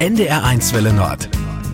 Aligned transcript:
NDR1 0.00 0.72
Welle 0.72 0.94
Nord. 0.94 1.28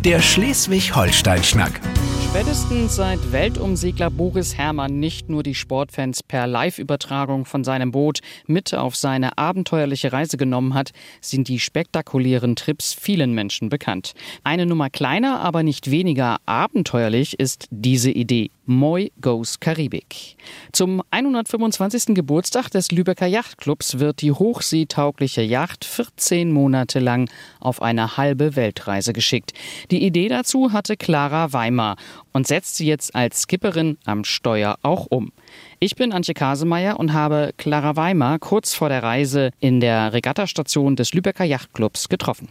Der 0.04 0.20
Schleswig-Holstein-Schnack. 0.20 1.80
Spätestens 2.24 2.96
seit 2.96 3.30
Weltumsegler 3.30 4.10
Boris 4.10 4.58
Herrmann 4.58 4.98
nicht 4.98 5.28
nur 5.28 5.44
die 5.44 5.54
Sportfans 5.54 6.24
per 6.24 6.48
Live-Übertragung 6.48 7.44
von 7.44 7.62
seinem 7.62 7.92
Boot 7.92 8.18
mit 8.48 8.74
auf 8.74 8.96
seine 8.96 9.38
abenteuerliche 9.38 10.12
Reise 10.12 10.38
genommen 10.38 10.74
hat, 10.74 10.90
sind 11.20 11.46
die 11.46 11.60
spektakulären 11.60 12.56
Trips 12.56 12.94
vielen 12.94 13.32
Menschen 13.32 13.68
bekannt. 13.68 14.14
Eine 14.42 14.66
Nummer 14.66 14.90
kleiner, 14.90 15.38
aber 15.38 15.62
nicht 15.62 15.92
weniger 15.92 16.38
abenteuerlich 16.46 17.38
ist 17.38 17.68
diese 17.70 18.10
Idee. 18.10 18.50
Moi 18.66 19.10
Goes 19.20 19.60
Karibik. 19.60 20.36
Zum 20.72 21.02
125. 21.10 22.14
Geburtstag 22.14 22.68
des 22.70 22.90
Lübecker 22.90 23.26
Yachtclubs 23.26 24.00
wird 24.00 24.22
die 24.22 24.32
hochseetaugliche 24.32 25.42
Yacht 25.42 25.84
14 25.84 26.52
Monate 26.52 26.98
lang 26.98 27.30
auf 27.60 27.80
eine 27.80 28.16
halbe 28.16 28.56
Weltreise 28.56 29.12
geschickt. 29.12 29.52
Die 29.92 30.04
Idee 30.04 30.28
dazu 30.28 30.72
hatte 30.72 30.96
Clara 30.96 31.52
Weimar 31.52 31.96
und 32.32 32.46
setzt 32.48 32.76
sie 32.76 32.86
jetzt 32.86 33.14
als 33.14 33.42
Skipperin 33.42 33.98
am 34.04 34.24
Steuer 34.24 34.76
auch 34.82 35.06
um. 35.08 35.32
Ich 35.78 35.94
bin 35.94 36.12
Antje 36.12 36.34
Kasemeyer 36.34 36.98
und 36.98 37.12
habe 37.12 37.54
Clara 37.56 37.94
Weimar 37.94 38.40
kurz 38.40 38.74
vor 38.74 38.88
der 38.88 39.02
Reise 39.02 39.50
in 39.60 39.80
der 39.80 40.12
Regattastation 40.12 40.96
des 40.96 41.14
Lübecker 41.14 41.44
Yachtclubs 41.44 42.08
getroffen. 42.08 42.48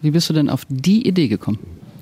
Wie 0.00 0.10
bist 0.10 0.28
du 0.28 0.34
denn 0.34 0.50
auf 0.50 0.66
die 0.68 1.06
Idee 1.06 1.28
gekommen? 1.28 1.58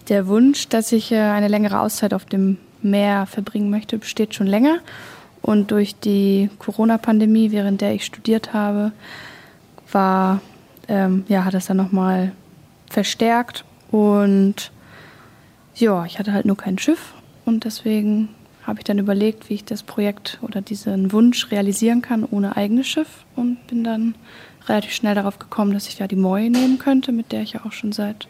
Der 0.09 0.27
Wunsch, 0.27 0.69
dass 0.69 0.93
ich 0.93 1.13
äh, 1.13 1.17
eine 1.17 1.49
längere 1.49 1.81
Auszeit 1.81 2.15
auf 2.15 2.27
dem 2.27 2.59
mehr 2.83 3.27
verbringen 3.27 3.71
möchte, 3.71 3.99
besteht 3.99 4.35
schon 4.35 4.47
länger. 4.47 4.79
Und 5.43 5.71
durch 5.71 5.95
die 5.95 6.51
Corona-Pandemie, 6.59 7.53
während 7.53 7.81
der 7.81 7.95
ich 7.95 8.05
studiert 8.05 8.53
habe, 8.53 8.93
war, 9.93 10.41
ähm, 10.89 11.25
ja, 11.29 11.45
hat 11.45 11.55
es 11.55 11.67
dann 11.67 11.77
nochmal 11.77 12.33
verstärkt. 12.91 13.65
Und 13.91 14.73
ja, 15.77 16.05
ich 16.05 16.19
hatte 16.19 16.33
halt 16.33 16.47
nur 16.47 16.57
kein 16.57 16.79
Schiff. 16.79 17.15
Und 17.45 17.65
deswegen 17.65 18.31
habe 18.65 18.81
ich 18.81 18.85
dann 18.85 18.99
überlegt, 18.99 19.49
wie 19.49 19.55
ich 19.55 19.65
das 19.65 19.85
Projekt 19.85 20.39
oder 20.43 20.61
diesen 20.61 21.13
Wunsch 21.13 21.51
realisieren 21.53 22.03
kann 22.03 22.25
ohne 22.25 22.57
eigenes 22.57 22.89
Schiff. 22.89 23.25
Und 23.37 23.65
bin 23.69 23.85
dann 23.85 24.17
relativ 24.67 24.93
schnell 24.93 25.15
darauf 25.15 25.39
gekommen, 25.39 25.73
dass 25.73 25.87
ich 25.87 25.97
da 25.97 26.09
die 26.09 26.17
Moi 26.17 26.49
nehmen 26.49 26.79
könnte, 26.79 27.13
mit 27.13 27.31
der 27.31 27.43
ich 27.43 27.53
ja 27.53 27.65
auch 27.65 27.73
schon 27.73 27.93
seit 27.93 28.27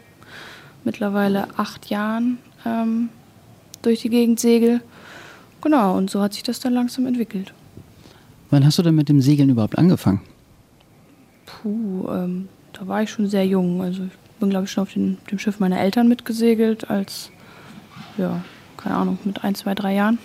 mittlerweile 0.83 1.47
acht 1.57 1.89
Jahren 1.89 2.37
ähm, 2.65 3.09
durch 3.81 4.01
die 4.01 4.09
Gegend 4.09 4.39
segel. 4.39 4.81
Genau, 5.61 5.97
und 5.97 6.09
so 6.09 6.21
hat 6.21 6.33
sich 6.33 6.43
das 6.43 6.59
dann 6.59 6.73
langsam 6.73 7.05
entwickelt. 7.05 7.53
Wann 8.49 8.65
hast 8.65 8.77
du 8.77 8.83
denn 8.83 8.95
mit 8.95 9.09
dem 9.09 9.21
Segeln 9.21 9.49
überhaupt 9.49 9.77
angefangen? 9.77 10.21
Puh, 11.45 12.07
ähm, 12.09 12.47
da 12.73 12.87
war 12.87 13.01
ich 13.03 13.09
schon 13.09 13.27
sehr 13.27 13.45
jung. 13.45 13.81
Also 13.81 14.03
ich 14.03 14.39
bin, 14.39 14.49
glaube 14.49 14.65
ich, 14.65 14.71
schon 14.71 14.83
auf 14.83 14.93
den, 14.93 15.17
dem 15.29 15.39
Schiff 15.39 15.59
meiner 15.59 15.79
Eltern 15.79 16.07
mitgesegelt, 16.07 16.89
als, 16.89 17.31
ja, 18.17 18.41
keine 18.77 18.95
Ahnung, 18.95 19.17
mit 19.23 19.43
ein, 19.43 19.55
zwei, 19.55 19.75
drei 19.75 19.95
Jahren. 19.95 20.19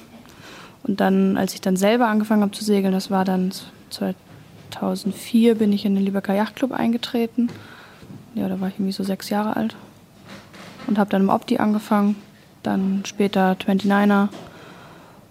Und 0.85 1.01
dann, 1.01 1.37
als 1.37 1.55
ich 1.55 1.61
dann 1.61 1.77
selber 1.77 2.09
angefangen 2.09 2.43
habe 2.43 2.53
zu 2.53 2.65
segeln, 2.65 2.93
das 2.93 3.11
war 3.11 3.25
dann 3.25 3.53
2004, 3.91 5.57
bin 5.57 5.73
ich 5.73 5.85
in 5.85 5.95
den 5.95 6.05
Lübecker 6.05 6.35
Yachtclub 6.35 6.73
eingetreten. 6.73 7.49
Ja, 8.35 8.49
da 8.49 8.61
war 8.61 8.69
ich 8.69 8.75
irgendwie 8.75 8.93
so 8.93 9.05
sechs 9.05 9.31
Jahre 9.31 9.57
alt. 9.57 9.77
Und 10.87 10.99
habe 10.99 11.11
dann 11.11 11.23
im 11.23 11.29
Opti 11.29 11.59
angefangen 11.59 12.17
dann 12.63 13.03
später 13.05 13.53
29er. 13.53 14.29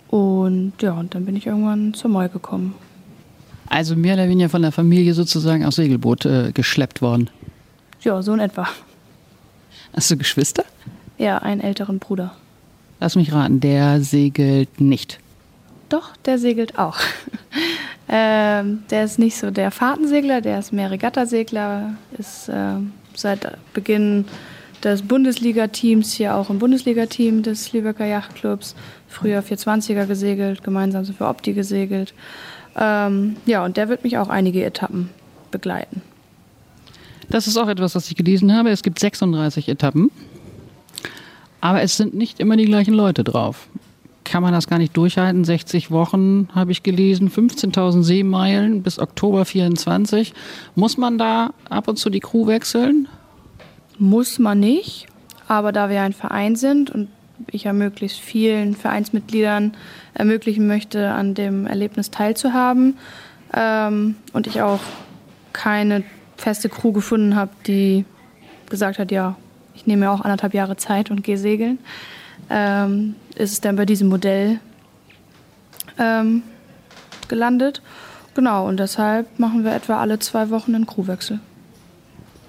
Und 0.09 0.73
ja, 0.81 0.91
und 0.91 1.15
dann 1.15 1.25
bin 1.25 1.35
ich 1.35 1.47
irgendwann 1.47 1.93
zur 1.93 2.09
Moi 2.09 2.27
gekommen. 2.27 2.75
Also 3.69 3.95
mehr 3.95 4.15
oder 4.15 4.27
weniger 4.27 4.49
von 4.49 4.61
der 4.61 4.73
Familie 4.73 5.13
sozusagen 5.13 5.65
aufs 5.65 5.77
Segelboot 5.77 6.25
äh, 6.25 6.51
geschleppt 6.51 7.01
worden. 7.01 7.29
Ja, 8.01 8.21
so 8.21 8.33
in 8.33 8.41
etwa. 8.41 8.67
Hast 9.93 10.11
du 10.11 10.17
Geschwister? 10.17 10.65
Ja, 11.17 11.37
einen 11.37 11.61
älteren 11.61 11.99
Bruder. 11.99 12.33
Lass 12.99 13.15
mich 13.15 13.31
raten, 13.31 13.59
der 13.59 14.01
segelt 14.01 14.81
nicht. 14.81 15.19
Doch, 15.89 16.15
der 16.17 16.37
segelt 16.37 16.77
auch. 16.77 16.97
ähm, 18.09 18.83
der 18.89 19.05
ist 19.05 19.19
nicht 19.19 19.37
so 19.37 19.51
der 19.51 19.71
Fahrtensegler, 19.71 20.41
der 20.41 20.59
ist 20.59 20.71
mehr 20.71 20.91
Regattasegler, 20.91 21.95
ist 22.17 22.49
äh, 22.49 22.75
seit 23.13 23.57
Beginn 23.73 24.25
des 24.83 25.01
Bundesliga-Teams, 25.03 26.13
hier 26.13 26.35
auch 26.35 26.49
im 26.49 26.59
Bundesliga-Team 26.59 27.43
des 27.43 27.73
Lübecker 27.73 28.05
Yachtclubs. 28.05 28.75
Früher 29.07 29.41
420er 29.41 30.05
gesegelt, 30.05 30.63
gemeinsam 30.63 31.05
wir 31.07 31.27
Opti 31.29 31.53
gesegelt. 31.53 32.13
Ähm, 32.75 33.35
ja, 33.45 33.65
und 33.65 33.77
der 33.77 33.89
wird 33.89 34.03
mich 34.03 34.17
auch 34.17 34.29
einige 34.29 34.63
Etappen 34.63 35.09
begleiten. 35.51 36.01
Das 37.29 37.47
ist 37.47 37.57
auch 37.57 37.67
etwas, 37.67 37.95
was 37.95 38.09
ich 38.09 38.15
gelesen 38.15 38.53
habe. 38.53 38.69
Es 38.69 38.83
gibt 38.83 38.99
36 38.99 39.69
Etappen, 39.69 40.11
aber 41.61 41.81
es 41.81 41.97
sind 41.97 42.13
nicht 42.13 42.39
immer 42.39 42.57
die 42.57 42.65
gleichen 42.65 42.93
Leute 42.93 43.23
drauf. 43.23 43.67
Kann 44.23 44.43
man 44.43 44.53
das 44.53 44.67
gar 44.67 44.77
nicht 44.77 44.95
durchhalten? 44.95 45.43
60 45.43 45.91
Wochen 45.91 46.47
habe 46.53 46.71
ich 46.71 46.83
gelesen, 46.83 47.29
15.000 47.29 48.03
Seemeilen 48.03 48.83
bis 48.83 48.99
Oktober 48.99 49.45
24. 49.45 50.33
Muss 50.75 50.97
man 50.97 51.17
da 51.17 51.53
ab 51.69 51.87
und 51.87 51.97
zu 51.97 52.09
die 52.09 52.19
Crew 52.19 52.47
wechseln? 52.47 53.07
Muss 53.97 54.39
man 54.39 54.59
nicht, 54.59 55.07
aber 55.47 55.71
da 55.71 55.89
wir 55.89 56.01
ein 56.01 56.13
Verein 56.13 56.55
sind 56.55 56.89
und 56.89 57.09
ich 57.49 57.63
ja 57.63 57.73
möglichst 57.73 58.19
vielen 58.19 58.75
Vereinsmitgliedern 58.75 59.73
ermöglichen 60.13 60.67
möchte, 60.67 61.11
an 61.11 61.33
dem 61.33 61.65
Erlebnis 61.65 62.11
teilzuhaben 62.11 62.97
ähm, 63.53 64.15
und 64.33 64.47
ich 64.47 64.61
auch 64.61 64.79
keine 65.53 66.03
feste 66.37 66.69
Crew 66.69 66.91
gefunden 66.91 67.35
habe, 67.35 67.51
die 67.67 68.05
gesagt 68.69 68.99
hat, 68.99 69.11
ja, 69.11 69.35
ich 69.75 69.85
nehme 69.87 70.05
mir 70.05 70.11
auch 70.11 70.21
anderthalb 70.21 70.53
Jahre 70.53 70.77
Zeit 70.77 71.11
und 71.11 71.23
gehe 71.23 71.37
segeln, 71.37 71.79
ähm, 72.49 73.15
ist 73.35 73.51
es 73.53 73.61
dann 73.61 73.75
bei 73.75 73.85
diesem 73.85 74.09
Modell 74.09 74.59
ähm, 75.97 76.43
gelandet. 77.27 77.81
Genau, 78.33 78.67
und 78.67 78.79
deshalb 78.79 79.39
machen 79.39 79.63
wir 79.63 79.73
etwa 79.73 79.99
alle 79.99 80.19
zwei 80.19 80.49
Wochen 80.49 80.73
einen 80.73 80.85
Crewwechsel 80.85 81.39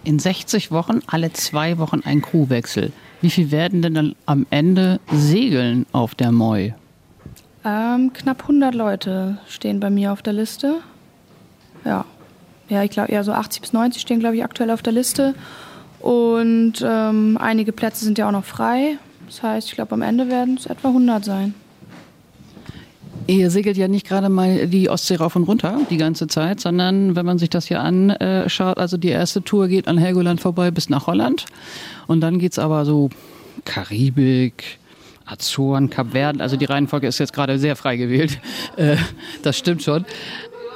in 0.04 0.18
60 0.18 0.70
Wochen 0.70 1.00
alle 1.06 1.32
zwei 1.32 1.78
Wochen 1.78 2.00
ein 2.04 2.22
Crewwechsel. 2.22 2.92
Wie 3.20 3.30
viel 3.30 3.50
werden 3.50 3.82
denn 3.82 3.94
dann 3.94 4.14
am 4.26 4.46
Ende 4.50 5.00
segeln 5.12 5.86
auf 5.92 6.14
der 6.14 6.32
Moi? 6.32 6.72
Ähm, 7.64 8.12
knapp 8.12 8.42
100 8.42 8.74
Leute 8.74 9.38
stehen 9.48 9.78
bei 9.78 9.90
mir 9.90 10.12
auf 10.12 10.22
der 10.22 10.32
Liste. 10.32 10.80
Ja, 11.84 12.04
ja 12.68 12.82
ich 12.82 12.90
glaube, 12.90 13.12
eher 13.12 13.22
so 13.22 13.32
80 13.32 13.62
bis 13.62 13.72
90 13.72 14.02
stehen, 14.02 14.20
glaube 14.20 14.36
ich, 14.36 14.44
aktuell 14.44 14.70
auf 14.70 14.82
der 14.82 14.92
Liste. 14.92 15.34
Und 16.00 16.84
ähm, 16.84 17.38
einige 17.40 17.72
Plätze 17.72 18.04
sind 18.04 18.18
ja 18.18 18.26
auch 18.26 18.32
noch 18.32 18.44
frei. 18.44 18.98
Das 19.26 19.42
heißt, 19.42 19.68
ich 19.68 19.74
glaube, 19.74 19.92
am 19.92 20.02
Ende 20.02 20.28
werden 20.28 20.56
es 20.56 20.66
etwa 20.66 20.88
100 20.88 21.24
sein. 21.24 21.54
Ihr 23.32 23.50
segelt 23.50 23.78
ja 23.78 23.88
nicht 23.88 24.06
gerade 24.06 24.28
mal 24.28 24.66
die 24.66 24.90
Ostsee 24.90 25.16
rauf 25.16 25.36
und 25.36 25.44
runter 25.44 25.80
die 25.88 25.96
ganze 25.96 26.26
Zeit, 26.26 26.60
sondern 26.60 27.16
wenn 27.16 27.24
man 27.24 27.38
sich 27.38 27.48
das 27.48 27.66
hier 27.66 27.80
anschaut, 27.80 28.76
also 28.76 28.98
die 28.98 29.08
erste 29.08 29.42
Tour 29.42 29.68
geht 29.68 29.88
an 29.88 29.96
Helgoland 29.96 30.38
vorbei 30.38 30.70
bis 30.70 30.90
nach 30.90 31.06
Holland 31.06 31.46
und 32.06 32.20
dann 32.20 32.38
geht 32.38 32.52
es 32.52 32.58
aber 32.58 32.84
so 32.84 33.08
Karibik, 33.64 34.78
Azoren, 35.24 35.88
Kap 35.88 36.12
Verden, 36.12 36.42
also 36.42 36.56
die 36.56 36.66
Reihenfolge 36.66 37.06
ist 37.06 37.18
jetzt 37.20 37.32
gerade 37.32 37.58
sehr 37.58 37.74
frei 37.74 37.96
gewählt, 37.96 38.38
äh, 38.76 38.96
das 39.42 39.56
stimmt 39.56 39.82
schon. 39.82 40.04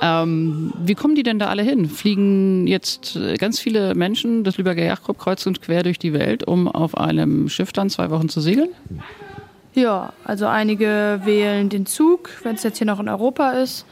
Ähm, 0.00 0.72
wie 0.82 0.94
kommen 0.94 1.14
die 1.14 1.24
denn 1.24 1.38
da 1.38 1.48
alle 1.48 1.62
hin? 1.62 1.90
Fliegen 1.90 2.66
jetzt 2.66 3.18
ganz 3.38 3.60
viele 3.60 3.94
Menschen 3.94 4.44
des 4.44 4.56
Lübecker 4.56 4.82
Yachtclub 4.82 5.18
kreuz 5.18 5.44
und 5.46 5.60
quer 5.60 5.82
durch 5.82 5.98
die 5.98 6.14
Welt, 6.14 6.44
um 6.44 6.68
auf 6.68 6.96
einem 6.96 7.50
Schiff 7.50 7.72
dann 7.72 7.90
zwei 7.90 8.08
Wochen 8.08 8.30
zu 8.30 8.40
segeln? 8.40 8.70
Ja, 9.76 10.14
also 10.24 10.46
einige 10.46 11.20
wählen 11.24 11.68
den 11.68 11.84
Zug, 11.84 12.30
wenn 12.42 12.54
es 12.54 12.62
jetzt 12.62 12.78
hier 12.78 12.86
noch 12.86 12.98
in 12.98 13.10
Europa 13.10 13.50
ist. 13.50 13.84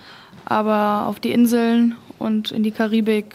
Aber 0.46 1.06
auf 1.06 1.20
die 1.20 1.30
Inseln 1.30 1.94
und 2.18 2.52
in 2.52 2.62
die 2.62 2.70
Karibik 2.70 3.34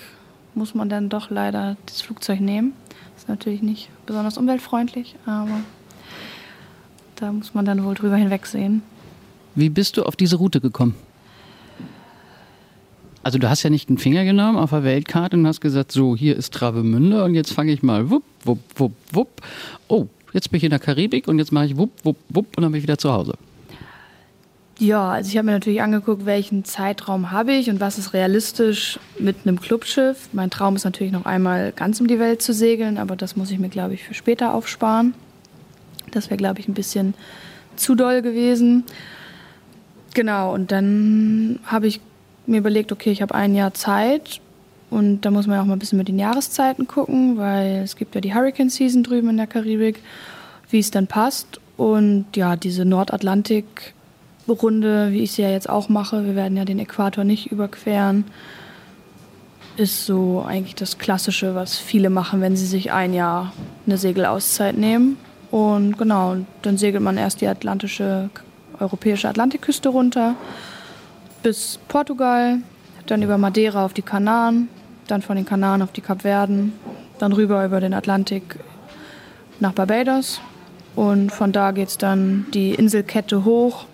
muss 0.56 0.74
man 0.74 0.90
dann 0.90 1.10
doch 1.10 1.30
leider 1.30 1.78
das 1.86 2.02
Flugzeug 2.02 2.42
nehmen. 2.42 2.74
Ist 3.16 3.30
natürlich 3.30 3.62
nicht 3.62 3.90
besonders 4.07 4.40
umweltfreundlich, 4.40 5.16
aber 5.28 5.62
da 7.18 7.31
muss 7.31 7.54
man 7.54 7.66
dann 7.66 7.84
wohl 7.84 7.94
drüber 7.94 8.16
hinwegsehen. 8.16 8.81
Wie 9.54 9.69
bist 9.69 9.98
du 9.98 10.04
auf 10.04 10.16
diese 10.16 10.38
Route 10.38 10.60
gekommen? 10.60 10.96
Also 13.22 13.38
du 13.38 13.48
hast 13.48 13.62
ja 13.62 13.69
nicht 13.69 13.90
einen 13.90 14.00
Finger 14.00 14.25
genommen 14.25 14.57
auf 14.57 14.72
der 14.72 14.84
Weltkarte 14.84 15.38
und 15.38 15.46
hast 15.46 15.62
gesagt, 15.62 15.92
so, 15.92 16.16
hier 16.16 16.36
ist 16.36 16.56
Travemünde 16.56 17.24
und 17.24 17.36
jetzt 17.36 17.54
fange 17.54 17.72
ich 17.74 17.84
mal 17.84 18.10
wupp, 18.10 18.24
wupp, 18.44 18.60
wupp, 18.75 18.94
wupp. 19.12 19.42
Oh, 19.88 20.07
jetzt 20.34 20.52
bin 20.52 20.58
ich 20.58 20.64
in 20.64 20.70
der 20.70 20.80
Karibik 20.80 21.28
und 21.28 21.40
jetzt 21.40 21.52
mache 21.52 21.66
ich 21.66 21.78
wupp, 21.78 21.92
wupp, 22.04 22.18
wupp 22.30 22.58
und 22.58 22.64
dann 22.64 22.72
bin 22.72 22.80
ich 22.80 22.84
wieder 22.84 22.98
zu 22.98 23.12
Hause. 23.12 23.34
Ja, 24.80 25.10
also 25.10 25.30
ich 25.30 25.36
habe 25.36 25.46
mir 25.46 25.52
natürlich 25.52 25.81
angeguckt, 25.81 26.26
welchen 26.26 26.64
Zeitraum 26.64 27.31
habe 27.31 27.52
ich 27.52 27.70
und 27.70 27.81
was 27.81 27.98
ist 27.98 28.14
realistisch 28.14 28.98
mit 29.20 29.36
einem 29.44 29.60
Clubschiff. 29.60 30.30
Mein 30.31 30.50
Traum 30.50 30.78
ist 30.78 30.86
natürlich 30.86 31.12
noch 31.12 31.26
einmal 31.26 31.74
ganz 31.74 32.00
um 32.00 32.08
die 32.08 32.18
Welt 32.18 32.42
zu 32.42 32.54
segeln, 32.54 32.98
aber 32.98 33.18
das 33.18 33.36
muss 33.36 33.52
ich 33.52 33.60
mir, 33.60 33.68
glaube 33.68 33.94
ich, 33.94 34.06
für 34.06 34.14
später 34.14 34.54
aufsparen. 34.54 35.14
Das 36.12 36.30
wäre, 36.30 36.38
glaube 36.38 36.62
ich, 36.62 36.70
ein 36.70 36.74
bisschen 36.74 37.14
zu 37.75 37.94
doll 37.94 38.22
gewesen. 38.22 38.86
Genau, 40.14 40.54
und 40.54 40.72
dann 40.72 41.60
habe 41.66 41.88
ich 41.88 42.00
mir 42.46 42.60
überlegt, 42.60 42.94
okay, 42.94 43.12
ich 43.12 43.22
habe 43.22 43.36
ein 43.36 43.56
Jahr 43.56 43.74
Zeit. 43.74 44.40
Und 44.89 45.21
da 45.21 45.31
muss 45.31 45.47
man 45.47 45.59
auch 45.59 45.65
mal 45.65 45.74
ein 45.74 45.80
bisschen 45.80 45.97
mit 45.97 46.07
den 46.07 46.19
Jahreszeiten 46.19 46.88
gucken, 46.88 47.38
weil 47.38 47.81
es 47.83 47.95
gibt 47.95 48.15
ja 48.15 48.21
die 48.21 48.33
Hurricane 48.33 48.69
Season 48.69 49.03
drüben 49.03 49.30
in 49.30 49.38
der 49.38 49.47
Karibik, 49.47 50.01
wie 50.69 50.80
es 50.80 50.91
dann 50.91 51.07
passt. 51.07 51.59
Und 51.77 52.25
ja, 52.36 52.56
diese 52.56 52.86
Nordatlantik-Runde, 52.86 55.12
wie 55.12 55.24
ich 55.24 55.31
sie 55.33 55.41
ja 55.44 55.50
jetzt 55.50 55.69
auch 55.69 55.89
mache, 55.89 56.25
wir 56.25 56.36
werden 56.36 56.57
ja 56.57 56.65
den 56.65 56.80
Äquator 56.80 57.24
nicht 57.24 57.51
überqueren, 57.51 58.25
ist 59.77 60.06
so 60.06 60.44
eigentlich 60.45 60.75
das 60.75 60.97
Klassische, 60.97 61.56
was 61.56 61.77
viele 61.77 62.09
machen, 62.09 62.41
wenn 62.41 62.57
sie 62.57 62.65
sich 62.65 62.91
ein 62.91 63.13
Jahr 63.13 63.53
eine 63.86 63.97
Segelauszeit 63.97 64.77
nehmen. 64.77 65.18
Und 65.51 65.97
genau, 65.97 66.36
dann 66.62 66.77
segelt 66.77 67.03
man 67.03 67.18
erst 67.18 67.41
die 67.41 67.47
atlantische, 67.47 68.30
europäische 68.80 69.27
Atlantikküste 69.30 69.89
runter 69.89 70.36
bis 71.44 71.80
Portugal, 71.88 72.57
dann 73.06 73.24
über 73.24 73.38
Madeira 73.38 73.86
auf 73.86 73.94
die 73.94 74.01
Kanaren, 74.01 74.68
dann 75.12 75.22
von 75.22 75.36
den 75.36 75.46
Kanaren 75.46 75.82
auf 75.82 75.92
die 75.92 76.02
Kapverden, 76.02 76.74
dann 77.20 77.34
rüber 77.34 77.66
über 77.66 77.80
den 77.80 77.94
Atlantik 77.94 78.58
nach 79.60 79.74
Barbados 79.74 80.42
und 80.96 81.32
von 81.32 81.52
da 81.52 81.72
geht 81.72 81.90
es 81.90 81.98
dann 81.98 82.46
die 82.54 82.72
Inselkette 82.72 83.46
hoch 83.46 83.86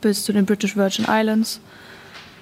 bis 0.00 0.24
zu 0.24 0.32
den 0.32 0.46
British 0.46 0.76
Virgin 0.76 1.06
Islands, 1.08 1.60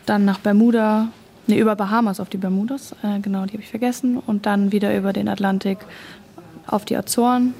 dann 0.06 0.24
nach 0.24 0.38
Bermuda, 0.38 1.08
ne, 1.46 1.58
über 1.58 1.76
Bahamas 1.76 2.18
auf 2.18 2.28
die 2.28 2.38
Bermudas, 2.38 2.92
äh, 3.02 3.20
genau, 3.20 3.44
die 3.44 3.52
habe 3.52 3.62
ich 3.62 3.68
vergessen, 3.68 4.16
und 4.16 4.46
dann 4.46 4.72
wieder 4.72 4.96
über 4.96 5.12
den 5.12 5.28
Atlantik 5.28 5.78
auf 6.66 6.84
die 6.84 6.96
Azoren 6.96 7.54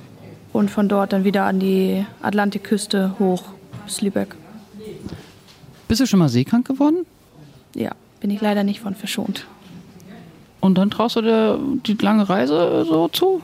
und 0.53 0.71
von 0.71 0.89
dort 0.89 1.13
dann 1.13 1.25
wieder 1.25 1.45
an 1.45 1.61
die 1.61 2.05
Atlantikküste 2.23 3.15
hoch 3.19 3.45
bis 3.85 4.01
Lübeck. 4.01 4.35
Bist 5.87 6.01
du 6.01 6.07
schon 6.07 6.19
mal 6.19 6.29
seekrank 6.29 6.67
geworden? 6.67 7.05
Ja, 7.75 7.93
bin 8.21 8.31
ich 8.31 8.41
leider 8.41 8.65
nicht 8.65 8.81
von 8.81 8.95
verschont. 8.95 9.47
Und 10.61 10.77
dann 10.77 10.91
traust 10.91 11.17
du 11.17 11.23
dir 11.23 11.59
die 11.87 11.95
lange 11.95 12.29
Reise 12.29 12.85
so 12.87 13.09
zu? 13.09 13.43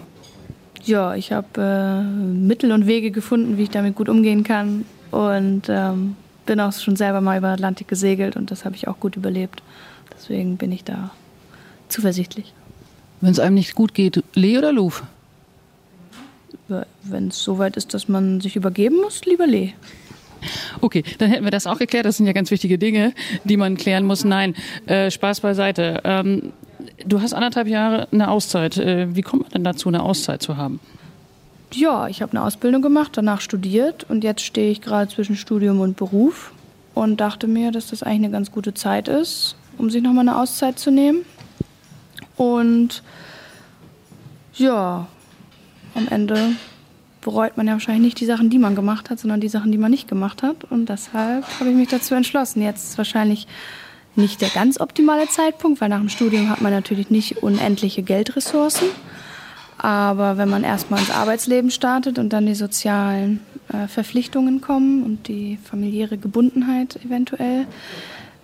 Ja, 0.84 1.14
ich 1.14 1.32
habe 1.32 1.46
äh, 1.56 2.02
Mittel 2.02 2.72
und 2.72 2.86
Wege 2.86 3.10
gefunden, 3.10 3.56
wie 3.56 3.64
ich 3.64 3.70
damit 3.70 3.96
gut 3.96 4.08
umgehen 4.08 4.44
kann. 4.44 4.84
Und 5.10 5.62
ähm, 5.68 6.16
bin 6.44 6.60
auch 6.60 6.72
schon 6.72 6.96
selber 6.96 7.20
mal 7.20 7.38
über 7.38 7.48
Atlantik 7.48 7.88
gesegelt 7.88 8.36
und 8.36 8.50
das 8.50 8.64
habe 8.64 8.76
ich 8.76 8.86
auch 8.88 9.00
gut 9.00 9.16
überlebt. 9.16 9.62
Deswegen 10.14 10.56
bin 10.56 10.72
ich 10.72 10.84
da 10.84 11.10
zuversichtlich. 11.88 12.52
Wenn 13.20 13.32
es 13.32 13.40
einem 13.40 13.54
nicht 13.54 13.74
gut 13.74 13.94
geht, 13.94 14.22
Lee 14.34 14.58
oder 14.58 14.72
Luf? 14.72 15.02
Wenn 17.02 17.28
es 17.28 17.42
so 17.42 17.58
weit 17.58 17.76
ist, 17.76 17.94
dass 17.94 18.08
man 18.08 18.40
sich 18.40 18.56
übergeben 18.56 18.96
muss, 19.00 19.24
lieber 19.24 19.46
Lee. 19.46 19.72
Okay, 20.80 21.02
dann 21.18 21.30
hätten 21.30 21.44
wir 21.44 21.50
das 21.50 21.66
auch 21.66 21.78
geklärt. 21.78 22.06
Das 22.06 22.16
sind 22.18 22.26
ja 22.26 22.32
ganz 22.32 22.50
wichtige 22.50 22.78
Dinge, 22.78 23.12
die 23.44 23.56
man 23.56 23.76
klären 23.76 24.04
muss. 24.04 24.24
Nein, 24.24 24.54
äh, 24.86 25.10
Spaß 25.10 25.40
beiseite. 25.40 26.00
Ähm, 26.04 26.52
du 27.04 27.20
hast 27.20 27.32
anderthalb 27.32 27.68
Jahre 27.68 28.08
eine 28.12 28.30
Auszeit. 28.30 28.76
Äh, 28.78 29.14
wie 29.14 29.22
kommt 29.22 29.42
man 29.42 29.50
denn 29.52 29.64
dazu, 29.64 29.88
eine 29.88 30.02
Auszeit 30.02 30.42
zu 30.42 30.56
haben? 30.56 30.80
Ja, 31.72 32.08
ich 32.08 32.22
habe 32.22 32.32
eine 32.32 32.42
Ausbildung 32.42 32.80
gemacht, 32.80 33.12
danach 33.14 33.40
studiert 33.40 34.04
und 34.08 34.22
jetzt 34.24 34.42
stehe 34.42 34.70
ich 34.70 34.80
gerade 34.80 35.10
zwischen 35.12 35.36
Studium 35.36 35.80
und 35.80 35.96
Beruf 35.96 36.52
und 36.94 37.20
dachte 37.20 37.48
mir, 37.48 37.72
dass 37.72 37.88
das 37.88 38.02
eigentlich 38.02 38.26
eine 38.26 38.30
ganz 38.30 38.52
gute 38.52 38.72
Zeit 38.72 39.08
ist, 39.08 39.56
um 39.76 39.90
sich 39.90 40.02
nochmal 40.02 40.28
eine 40.28 40.38
Auszeit 40.38 40.78
zu 40.78 40.90
nehmen. 40.90 41.24
Und 42.36 43.02
ja, 44.54 45.06
am 45.94 46.08
Ende 46.08 46.52
bereut 47.20 47.56
man 47.56 47.66
ja 47.66 47.72
wahrscheinlich 47.72 48.04
nicht 48.04 48.20
die 48.20 48.26
Sachen, 48.26 48.50
die 48.50 48.58
man 48.58 48.76
gemacht 48.76 49.10
hat, 49.10 49.18
sondern 49.18 49.40
die 49.40 49.48
Sachen, 49.48 49.72
die 49.72 49.78
man 49.78 49.90
nicht 49.90 50.08
gemacht 50.08 50.42
hat. 50.42 50.64
Und 50.64 50.88
deshalb 50.88 51.44
habe 51.58 51.70
ich 51.70 51.76
mich 51.76 51.88
dazu 51.88 52.14
entschlossen. 52.14 52.62
Jetzt 52.62 52.90
ist 52.90 52.98
wahrscheinlich 52.98 53.48
nicht 54.16 54.40
der 54.40 54.48
ganz 54.48 54.80
optimale 54.80 55.28
Zeitpunkt, 55.28 55.80
weil 55.80 55.88
nach 55.88 56.00
dem 56.00 56.08
Studium 56.08 56.48
hat 56.48 56.60
man 56.60 56.72
natürlich 56.72 57.10
nicht 57.10 57.42
unendliche 57.42 58.02
Geldressourcen. 58.02 58.88
Aber 59.78 60.38
wenn 60.38 60.48
man 60.48 60.64
erstmal 60.64 61.00
ins 61.00 61.10
Arbeitsleben 61.10 61.70
startet 61.70 62.18
und 62.18 62.32
dann 62.32 62.46
die 62.46 62.54
sozialen 62.54 63.40
äh, 63.68 63.88
Verpflichtungen 63.88 64.60
kommen 64.60 65.02
und 65.02 65.28
die 65.28 65.58
familiäre 65.62 66.16
Gebundenheit 66.16 66.98
eventuell, 67.04 67.66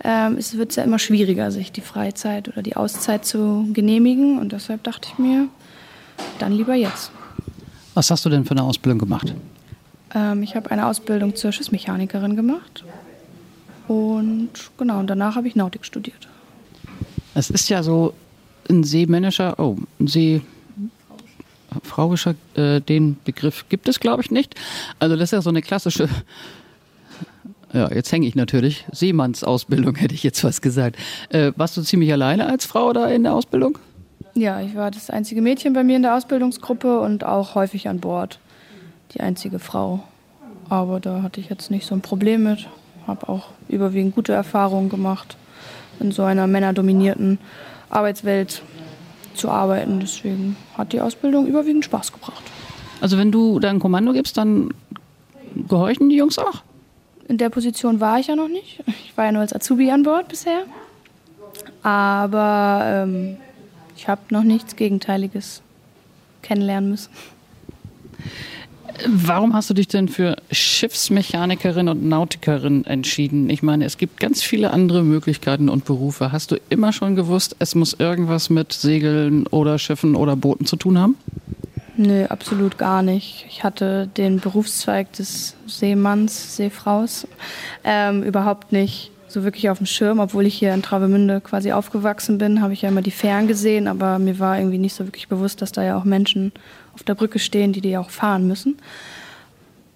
ähm, 0.03 0.37
es 0.37 0.57
wird 0.57 0.71
es 0.71 0.75
ja 0.75 0.83
immer 0.83 0.99
schwieriger, 0.99 1.51
sich 1.51 1.71
die 1.71 1.81
Freizeit 1.81 2.49
oder 2.49 2.61
die 2.61 2.75
Auszeit 2.75 3.25
zu 3.25 3.67
genehmigen. 3.73 4.37
Und 4.37 4.51
deshalb 4.51 4.83
dachte 4.83 5.09
ich 5.11 5.17
mir, 5.17 5.47
dann 6.39 6.51
lieber 6.51 6.75
jetzt. 6.75 7.11
Was 7.93 8.11
hast 8.11 8.25
du 8.25 8.29
denn 8.29 8.45
für 8.45 8.51
eine 8.51 8.63
Ausbildung 8.63 8.99
gemacht? 8.99 9.33
Ähm, 10.13 10.43
ich 10.43 10.55
habe 10.55 10.69
eine 10.71 10.87
Ausbildung 10.87 11.35
zur 11.35 11.51
Schiffsmechanikerin 11.51 12.35
gemacht. 12.35 12.83
Und 13.87 14.49
genau, 14.77 14.99
und 14.99 15.07
danach 15.07 15.35
habe 15.35 15.47
ich 15.47 15.55
Nautik 15.55 15.85
studiert. 15.85 16.27
Es 17.35 17.49
ist 17.49 17.69
ja 17.69 17.83
so 17.83 18.13
ein 18.69 18.83
seemännischer, 18.83 19.59
oh, 19.59 19.77
ein 19.99 20.07
seefrauischer, 20.07 22.35
äh, 22.55 22.79
den 22.79 23.17
Begriff 23.23 23.65
gibt 23.69 23.87
es, 23.87 23.99
glaube 23.99 24.21
ich, 24.21 24.31
nicht. 24.31 24.55
Also 24.99 25.15
das 25.15 25.25
ist 25.25 25.31
ja 25.31 25.41
so 25.41 25.49
eine 25.49 25.61
klassische, 25.61 26.09
ja, 27.73 27.91
jetzt 27.91 28.11
hänge 28.11 28.27
ich 28.27 28.35
natürlich, 28.35 28.85
Seemannsausbildung 28.91 29.95
hätte 29.95 30.13
ich 30.13 30.23
jetzt 30.23 30.43
was 30.43 30.61
gesagt. 30.61 30.97
Äh, 31.29 31.51
warst 31.55 31.77
du 31.77 31.81
ziemlich 31.81 32.11
alleine 32.11 32.47
als 32.47 32.65
Frau 32.65 32.93
da 32.93 33.07
in 33.07 33.23
der 33.23 33.33
Ausbildung? 33.33 33.77
Ja, 34.35 34.61
ich 34.61 34.75
war 34.75 34.89
das 34.89 35.09
einzige 35.09 35.41
Mädchen 35.41 35.73
bei 35.73 35.83
mir 35.83 35.95
in 35.95 36.01
der 36.01 36.15
Ausbildungsgruppe 36.15 37.01
und 37.01 37.23
auch 37.23 37.55
häufig 37.55 37.87
an 37.87 37.99
Bord. 37.99 38.39
Die 39.13 39.19
einzige 39.19 39.59
Frau. 39.59 40.03
Aber 40.69 40.99
da 40.99 41.21
hatte 41.21 41.39
ich 41.39 41.49
jetzt 41.49 41.69
nicht 41.69 41.85
so 41.85 41.93
ein 41.93 42.01
Problem 42.01 42.43
mit. 42.43 42.67
Habe 43.07 43.29
auch 43.29 43.49
überwiegend 43.67 44.15
gute 44.15 44.33
Erfahrungen 44.33 44.89
gemacht, 44.89 45.37
in 45.99 46.11
so 46.11 46.23
einer 46.23 46.47
männerdominierten 46.47 47.39
Arbeitswelt 47.89 48.61
zu 49.35 49.49
arbeiten. 49.49 49.99
Deswegen 49.99 50.55
hat 50.77 50.93
die 50.93 51.01
Ausbildung 51.01 51.47
überwiegend 51.47 51.85
Spaß 51.85 52.13
gebracht. 52.13 52.43
Also 53.01 53.17
wenn 53.17 53.31
du 53.31 53.59
dein 53.59 53.79
Kommando 53.79 54.13
gibst, 54.13 54.37
dann 54.37 54.73
gehorchen 55.67 56.09
die 56.09 56.15
Jungs 56.15 56.37
auch? 56.39 56.63
In 57.27 57.37
der 57.37 57.49
Position 57.49 57.99
war 57.99 58.19
ich 58.19 58.27
ja 58.27 58.35
noch 58.35 58.47
nicht. 58.47 58.83
Ich 58.87 59.15
war 59.15 59.25
ja 59.25 59.31
nur 59.31 59.41
als 59.41 59.53
Azubi 59.53 59.91
an 59.91 60.03
Bord 60.03 60.27
bisher. 60.27 60.63
Aber 61.81 62.83
ähm, 62.85 63.37
ich 63.95 64.07
habe 64.07 64.21
noch 64.29 64.43
nichts 64.43 64.75
Gegenteiliges 64.75 65.61
kennenlernen 66.41 66.89
müssen. 66.91 67.11
Warum 69.07 69.53
hast 69.53 69.69
du 69.69 69.73
dich 69.73 69.87
denn 69.87 70.07
für 70.07 70.35
Schiffsmechanikerin 70.51 71.89
und 71.89 72.03
Nautikerin 72.05 72.85
entschieden? 72.85 73.49
Ich 73.49 73.63
meine, 73.63 73.85
es 73.85 73.97
gibt 73.97 74.19
ganz 74.19 74.43
viele 74.43 74.71
andere 74.71 75.03
Möglichkeiten 75.03 75.69
und 75.69 75.85
Berufe. 75.85 76.31
Hast 76.31 76.51
du 76.51 76.57
immer 76.69 76.93
schon 76.93 77.15
gewusst, 77.15 77.55
es 77.59 77.75
muss 77.75 77.93
irgendwas 77.93 78.49
mit 78.49 78.71
Segeln 78.71 79.47
oder 79.47 79.79
Schiffen 79.79 80.15
oder 80.15 80.35
Booten 80.35 80.65
zu 80.65 80.75
tun 80.75 80.99
haben? 80.99 81.15
Nö, 81.95 82.25
absolut 82.25 82.77
gar 82.77 83.03
nicht. 83.03 83.45
Ich 83.49 83.63
hatte 83.63 84.07
den 84.17 84.39
Berufszweig 84.39 85.11
des 85.13 85.55
Seemanns, 85.67 86.55
Seefraus 86.55 87.27
ähm, 87.83 88.23
überhaupt 88.23 88.71
nicht 88.71 89.11
so 89.27 89.43
wirklich 89.43 89.69
auf 89.69 89.77
dem 89.77 89.87
Schirm. 89.87 90.19
Obwohl 90.19 90.45
ich 90.45 90.55
hier 90.55 90.73
in 90.73 90.81
Travemünde 90.81 91.41
quasi 91.41 91.71
aufgewachsen 91.71 92.37
bin, 92.37 92.61
habe 92.61 92.73
ich 92.73 92.83
ja 92.83 92.89
immer 92.89 93.01
die 93.01 93.11
Fähren 93.11 93.47
gesehen, 93.47 93.87
aber 93.87 94.19
mir 94.19 94.39
war 94.39 94.57
irgendwie 94.57 94.77
nicht 94.77 94.95
so 94.95 95.05
wirklich 95.05 95.27
bewusst, 95.27 95.61
dass 95.61 95.71
da 95.71 95.83
ja 95.83 95.97
auch 95.97 96.03
Menschen 96.03 96.51
auf 96.93 97.03
der 97.03 97.15
Brücke 97.15 97.39
stehen, 97.39 97.73
die 97.73 97.81
die 97.81 97.97
auch 97.97 98.09
fahren 98.09 98.47
müssen. 98.47 98.77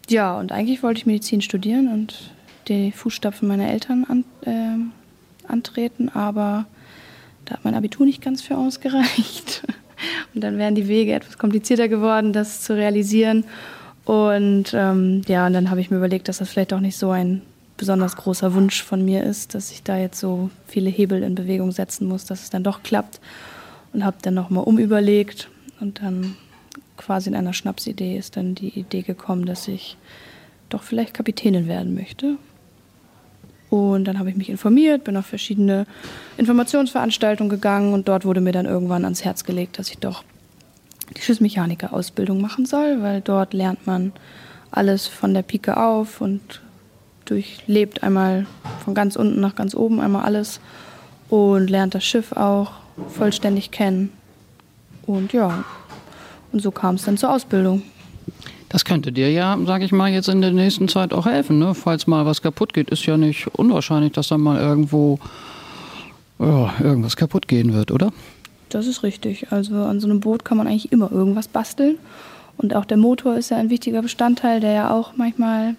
Ja, 0.09 0.37
und 0.37 0.51
eigentlich 0.51 0.83
wollte 0.83 0.99
ich 0.99 1.05
Medizin 1.05 1.41
studieren 1.41 1.91
und 1.91 2.31
die 2.67 2.91
Fußstapfen 2.91 3.47
meiner 3.47 3.69
Eltern 3.69 4.05
an, 4.07 4.25
äh, 4.45 5.51
antreten, 5.51 6.09
aber 6.09 6.65
da 7.45 7.55
hat 7.55 7.65
mein 7.65 7.75
Abitur 7.75 8.05
nicht 8.05 8.21
ganz 8.21 8.41
für 8.41 8.57
ausgereicht. 8.57 9.63
Und 10.35 10.43
dann 10.43 10.59
wären 10.59 10.75
die 10.75 10.87
Wege 10.87 11.13
etwas 11.13 11.39
komplizierter 11.39 11.87
geworden, 11.87 12.31
das 12.31 12.61
zu 12.61 12.75
realisieren. 12.75 13.45
Und 14.05 14.65
ähm, 14.73 15.23
ja, 15.27 15.47
und 15.47 15.53
dann 15.53 15.71
habe 15.71 15.81
ich 15.81 15.89
mir 15.89 15.97
überlegt, 15.97 16.27
dass 16.27 16.37
das 16.37 16.49
vielleicht 16.49 16.71
auch 16.71 16.79
nicht 16.79 16.97
so 16.97 17.09
ein 17.09 17.41
besonders 17.77 18.15
großer 18.15 18.53
Wunsch 18.53 18.83
von 18.83 19.03
mir 19.03 19.23
ist, 19.23 19.55
dass 19.55 19.71
ich 19.71 19.81
da 19.81 19.97
jetzt 19.97 20.19
so 20.19 20.49
viele 20.67 20.89
Hebel 20.89 21.23
in 21.23 21.33
Bewegung 21.35 21.71
setzen 21.71 22.07
muss, 22.07 22.25
dass 22.25 22.43
es 22.43 22.49
dann 22.49 22.63
doch 22.63 22.83
klappt. 22.83 23.19
Und 23.93 24.05
habe 24.05 24.17
dann 24.21 24.35
nochmal 24.35 24.65
umüberlegt 24.65 25.49
und 25.79 26.01
dann 26.01 26.35
quasi 26.97 27.29
in 27.29 27.35
einer 27.35 27.53
Schnapsidee 27.53 28.17
ist 28.17 28.37
dann 28.37 28.55
die 28.55 28.77
Idee 28.79 29.03
gekommen, 29.03 29.45
dass 29.45 29.67
ich 29.67 29.97
doch 30.69 30.83
vielleicht 30.83 31.13
Kapitänin 31.13 31.67
werden 31.67 31.95
möchte. 31.95 32.37
Und 33.69 34.05
dann 34.05 34.17
habe 34.17 34.29
ich 34.29 34.35
mich 34.35 34.49
informiert, 34.49 35.03
bin 35.03 35.17
auf 35.17 35.25
verschiedene 35.25 35.85
Informationsveranstaltungen 36.37 37.49
gegangen 37.49 37.93
und 37.93 38.07
dort 38.07 38.25
wurde 38.25 38.41
mir 38.41 38.53
dann 38.53 38.65
irgendwann 38.65 39.03
ans 39.03 39.25
Herz 39.25 39.43
gelegt, 39.43 39.77
dass 39.77 39.89
ich 39.89 39.97
doch 39.97 40.23
die 41.15 41.21
Schiffsmechaniker-Ausbildung 41.21 42.41
machen 42.41 42.65
soll, 42.65 43.01
weil 43.01 43.21
dort 43.21 43.53
lernt 43.53 43.85
man 43.85 44.13
alles 44.71 45.07
von 45.07 45.33
der 45.33 45.41
Pike 45.41 45.77
auf 45.77 46.21
und 46.21 46.61
durchlebt 47.25 48.03
einmal 48.03 48.45
von 48.83 48.93
ganz 48.93 49.15
unten 49.15 49.39
nach 49.39 49.55
ganz 49.55 49.75
oben 49.75 49.99
einmal 49.99 50.23
alles 50.23 50.61
und 51.29 51.69
lernt 51.69 51.93
das 51.93 52.05
Schiff 52.05 52.31
auch 52.31 52.73
vollständig 53.09 53.71
kennen. 53.71 54.11
Und 55.05 55.33
ja, 55.33 55.63
und 56.57 56.63
so 56.63 56.71
kam 56.71 56.95
es 56.95 57.03
dann 57.03 57.17
zur 57.17 57.31
Ausbildung. 57.31 57.83
Das 58.69 58.83
könnte 58.83 59.11
dir 59.11 59.31
ja, 59.31 59.55
sage 59.67 59.85
ich 59.85 59.91
mal, 59.91 60.09
jetzt 60.09 60.27
in 60.27 60.41
der 60.41 60.51
nächsten 60.51 60.87
Zeit 60.87 61.13
auch 61.13 61.27
helfen. 61.27 61.59
Ne? 61.59 61.75
Falls 61.75 62.07
mal 62.07 62.25
was 62.25 62.41
kaputt 62.41 62.73
geht, 62.73 62.89
ist 62.89 63.05
ja 63.05 63.15
nicht 63.15 63.47
unwahrscheinlich, 63.53 64.13
dass 64.13 64.29
dann 64.29 64.41
mal 64.41 64.59
irgendwo 64.59 65.19
oh, 66.39 66.67
irgendwas 66.81 67.15
kaputt 67.15 67.47
gehen 67.47 67.73
wird, 67.73 67.91
oder? 67.91 68.11
Das 68.69 68.87
ist 68.87 69.03
richtig. 69.03 69.51
Also 69.51 69.75
an 69.75 69.99
so 69.99 70.07
einem 70.07 70.19
Boot 70.19 70.43
kann 70.43 70.57
man 70.57 70.65
eigentlich 70.65 70.91
immer 70.91 71.11
irgendwas 71.11 71.47
basteln. 71.47 71.99
Und 72.57 72.75
auch 72.75 72.85
der 72.85 72.97
Motor 72.97 73.35
ist 73.35 73.51
ja 73.51 73.57
ein 73.57 73.69
wichtiger 73.69 74.01
Bestandteil, 74.01 74.59
der 74.59 74.71
ja 74.71 74.89
auch 74.89 75.13
manchmal 75.15 75.75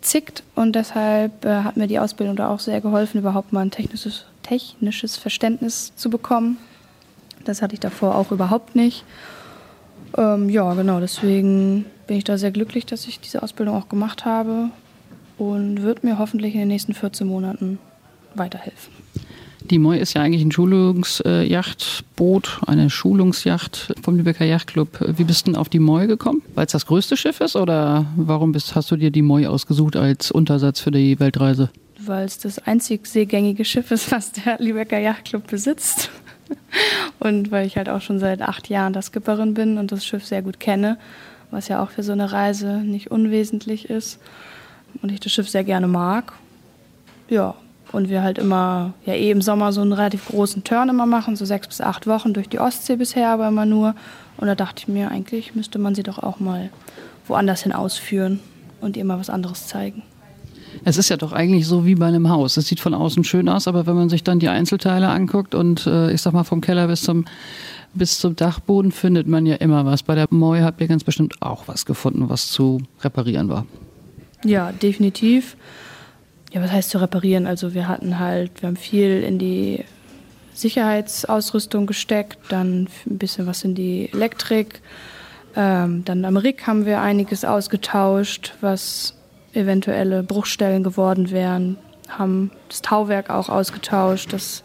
zickt. 0.00 0.42
Und 0.54 0.74
deshalb 0.74 1.44
äh, 1.44 1.62
hat 1.64 1.76
mir 1.76 1.86
die 1.86 1.98
Ausbildung 1.98 2.34
da 2.34 2.48
auch 2.48 2.60
sehr 2.60 2.80
geholfen, 2.80 3.18
überhaupt 3.18 3.52
mal 3.52 3.60
ein 3.60 3.70
technisches, 3.70 4.24
technisches 4.42 5.18
Verständnis 5.18 5.92
zu 5.96 6.08
bekommen. 6.08 6.56
Das 7.44 7.62
hatte 7.62 7.74
ich 7.74 7.80
davor 7.80 8.16
auch 8.16 8.32
überhaupt 8.32 8.74
nicht. 8.74 9.04
Ähm, 10.18 10.50
ja, 10.50 10.74
genau, 10.74 10.98
deswegen 10.98 11.86
bin 12.08 12.16
ich 12.16 12.24
da 12.24 12.36
sehr 12.38 12.50
glücklich, 12.50 12.84
dass 12.84 13.06
ich 13.06 13.20
diese 13.20 13.42
Ausbildung 13.42 13.76
auch 13.76 13.88
gemacht 13.88 14.24
habe 14.24 14.70
und 15.38 15.82
wird 15.82 16.02
mir 16.02 16.18
hoffentlich 16.18 16.54
in 16.54 16.60
den 16.60 16.68
nächsten 16.68 16.92
14 16.92 17.26
Monaten 17.26 17.78
weiterhelfen. 18.34 18.92
Die 19.62 19.78
Moi 19.78 19.96
ist 19.96 20.14
ja 20.14 20.22
eigentlich 20.22 20.42
ein 20.42 20.50
Schulungsjachtboot, 20.50 22.60
eine 22.66 22.90
Schulungsjacht 22.90 23.94
vom 24.02 24.16
Lübecker 24.16 24.44
Yachtclub. 24.44 24.98
Wie 25.16 25.24
bist 25.24 25.46
du 25.46 25.52
denn 25.52 25.60
auf 25.60 25.68
die 25.68 25.78
Moi 25.78 26.06
gekommen? 26.06 26.42
Weil 26.54 26.66
es 26.66 26.72
das 26.72 26.86
größte 26.86 27.16
Schiff 27.16 27.40
ist 27.40 27.54
oder 27.54 28.06
warum 28.16 28.52
bist, 28.52 28.74
hast 28.74 28.90
du 28.90 28.96
dir 28.96 29.10
die 29.10 29.22
Moi 29.22 29.46
ausgesucht 29.46 29.94
als 29.94 30.30
Untersatz 30.30 30.80
für 30.80 30.90
die 30.90 31.20
Weltreise? 31.20 31.70
Weil 32.00 32.24
es 32.24 32.38
das 32.38 32.58
einzig 32.58 33.06
seegängige 33.06 33.64
Schiff 33.64 33.90
ist, 33.90 34.10
was 34.10 34.32
der 34.32 34.58
Lübecker 34.58 34.98
Yachtclub 34.98 35.46
besitzt. 35.46 36.10
Und 37.18 37.50
weil 37.50 37.66
ich 37.66 37.76
halt 37.76 37.88
auch 37.88 38.00
schon 38.00 38.18
seit 38.18 38.42
acht 38.42 38.68
Jahren 38.68 38.92
der 38.92 39.02
Skipperin 39.02 39.54
bin 39.54 39.78
und 39.78 39.90
das 39.90 40.04
Schiff 40.04 40.24
sehr 40.24 40.42
gut 40.42 40.60
kenne, 40.60 40.96
was 41.50 41.68
ja 41.68 41.82
auch 41.82 41.90
für 41.90 42.02
so 42.02 42.12
eine 42.12 42.30
Reise 42.30 42.78
nicht 42.78 43.10
unwesentlich 43.10 43.90
ist. 43.90 44.20
Und 45.02 45.10
ich 45.10 45.20
das 45.20 45.32
Schiff 45.32 45.48
sehr 45.48 45.64
gerne 45.64 45.88
mag. 45.88 46.32
Ja, 47.28 47.54
und 47.92 48.08
wir 48.08 48.22
halt 48.22 48.38
immer, 48.38 48.94
ja 49.04 49.14
eh 49.14 49.30
im 49.30 49.42
Sommer 49.42 49.72
so 49.72 49.80
einen 49.80 49.92
relativ 49.92 50.28
großen 50.28 50.64
Turn 50.64 50.88
immer 50.88 51.06
machen, 51.06 51.36
so 51.36 51.44
sechs 51.44 51.66
bis 51.66 51.80
acht 51.80 52.06
Wochen 52.06 52.34
durch 52.34 52.48
die 52.48 52.60
Ostsee 52.60 52.96
bisher, 52.96 53.30
aber 53.30 53.48
immer 53.48 53.66
nur. 53.66 53.94
Und 54.36 54.46
da 54.46 54.54
dachte 54.54 54.82
ich 54.82 54.88
mir, 54.88 55.10
eigentlich 55.10 55.54
müsste 55.54 55.78
man 55.78 55.94
sie 55.94 56.02
doch 56.02 56.18
auch 56.18 56.38
mal 56.38 56.70
woanders 57.26 57.62
hin 57.62 57.72
ausführen 57.72 58.40
und 58.80 58.96
ihr 58.96 59.04
mal 59.04 59.18
was 59.18 59.30
anderes 59.30 59.66
zeigen. 59.66 60.02
Es 60.88 60.96
ist 60.96 61.10
ja 61.10 61.18
doch 61.18 61.32
eigentlich 61.32 61.66
so 61.66 61.84
wie 61.84 61.96
bei 61.96 62.06
einem 62.06 62.30
Haus. 62.30 62.56
Es 62.56 62.66
sieht 62.66 62.80
von 62.80 62.94
außen 62.94 63.22
schön 63.22 63.50
aus, 63.50 63.68
aber 63.68 63.86
wenn 63.86 63.94
man 63.94 64.08
sich 64.08 64.24
dann 64.24 64.38
die 64.38 64.48
Einzelteile 64.48 65.10
anguckt 65.10 65.54
und 65.54 65.86
äh, 65.86 66.10
ich 66.12 66.22
sag 66.22 66.32
mal 66.32 66.44
vom 66.44 66.62
Keller 66.62 66.86
bis 66.88 67.02
zum, 67.02 67.26
bis 67.92 68.18
zum 68.18 68.36
Dachboden 68.36 68.90
findet 68.90 69.26
man 69.26 69.44
ja 69.44 69.56
immer 69.56 69.84
was. 69.84 70.02
Bei 70.02 70.14
der 70.14 70.28
Moi 70.30 70.62
habt 70.62 70.80
ihr 70.80 70.88
ganz 70.88 71.04
bestimmt 71.04 71.42
auch 71.42 71.68
was 71.68 71.84
gefunden, 71.84 72.30
was 72.30 72.48
zu 72.48 72.80
reparieren 73.02 73.50
war. 73.50 73.66
Ja, 74.46 74.72
definitiv. 74.72 75.58
Ja, 76.54 76.62
was 76.62 76.72
heißt 76.72 76.88
zu 76.88 77.02
reparieren? 77.02 77.46
Also 77.46 77.74
wir 77.74 77.86
hatten 77.86 78.18
halt, 78.18 78.62
wir 78.62 78.68
haben 78.68 78.76
viel 78.76 79.22
in 79.22 79.38
die 79.38 79.84
Sicherheitsausrüstung 80.54 81.84
gesteckt, 81.84 82.38
dann 82.48 82.88
ein 83.06 83.18
bisschen 83.18 83.46
was 83.46 83.62
in 83.62 83.74
die 83.74 84.08
Elektrik. 84.10 84.80
Ähm, 85.54 86.06
dann 86.06 86.24
am 86.24 86.38
Rig 86.38 86.66
haben 86.66 86.86
wir 86.86 87.02
einiges 87.02 87.44
ausgetauscht, 87.44 88.54
was 88.62 89.17
eventuelle 89.58 90.22
Bruchstellen 90.22 90.82
geworden 90.82 91.30
wären. 91.30 91.76
Haben 92.08 92.50
das 92.68 92.80
Tauwerk 92.82 93.28
auch 93.28 93.48
ausgetauscht, 93.48 94.32
dass 94.32 94.62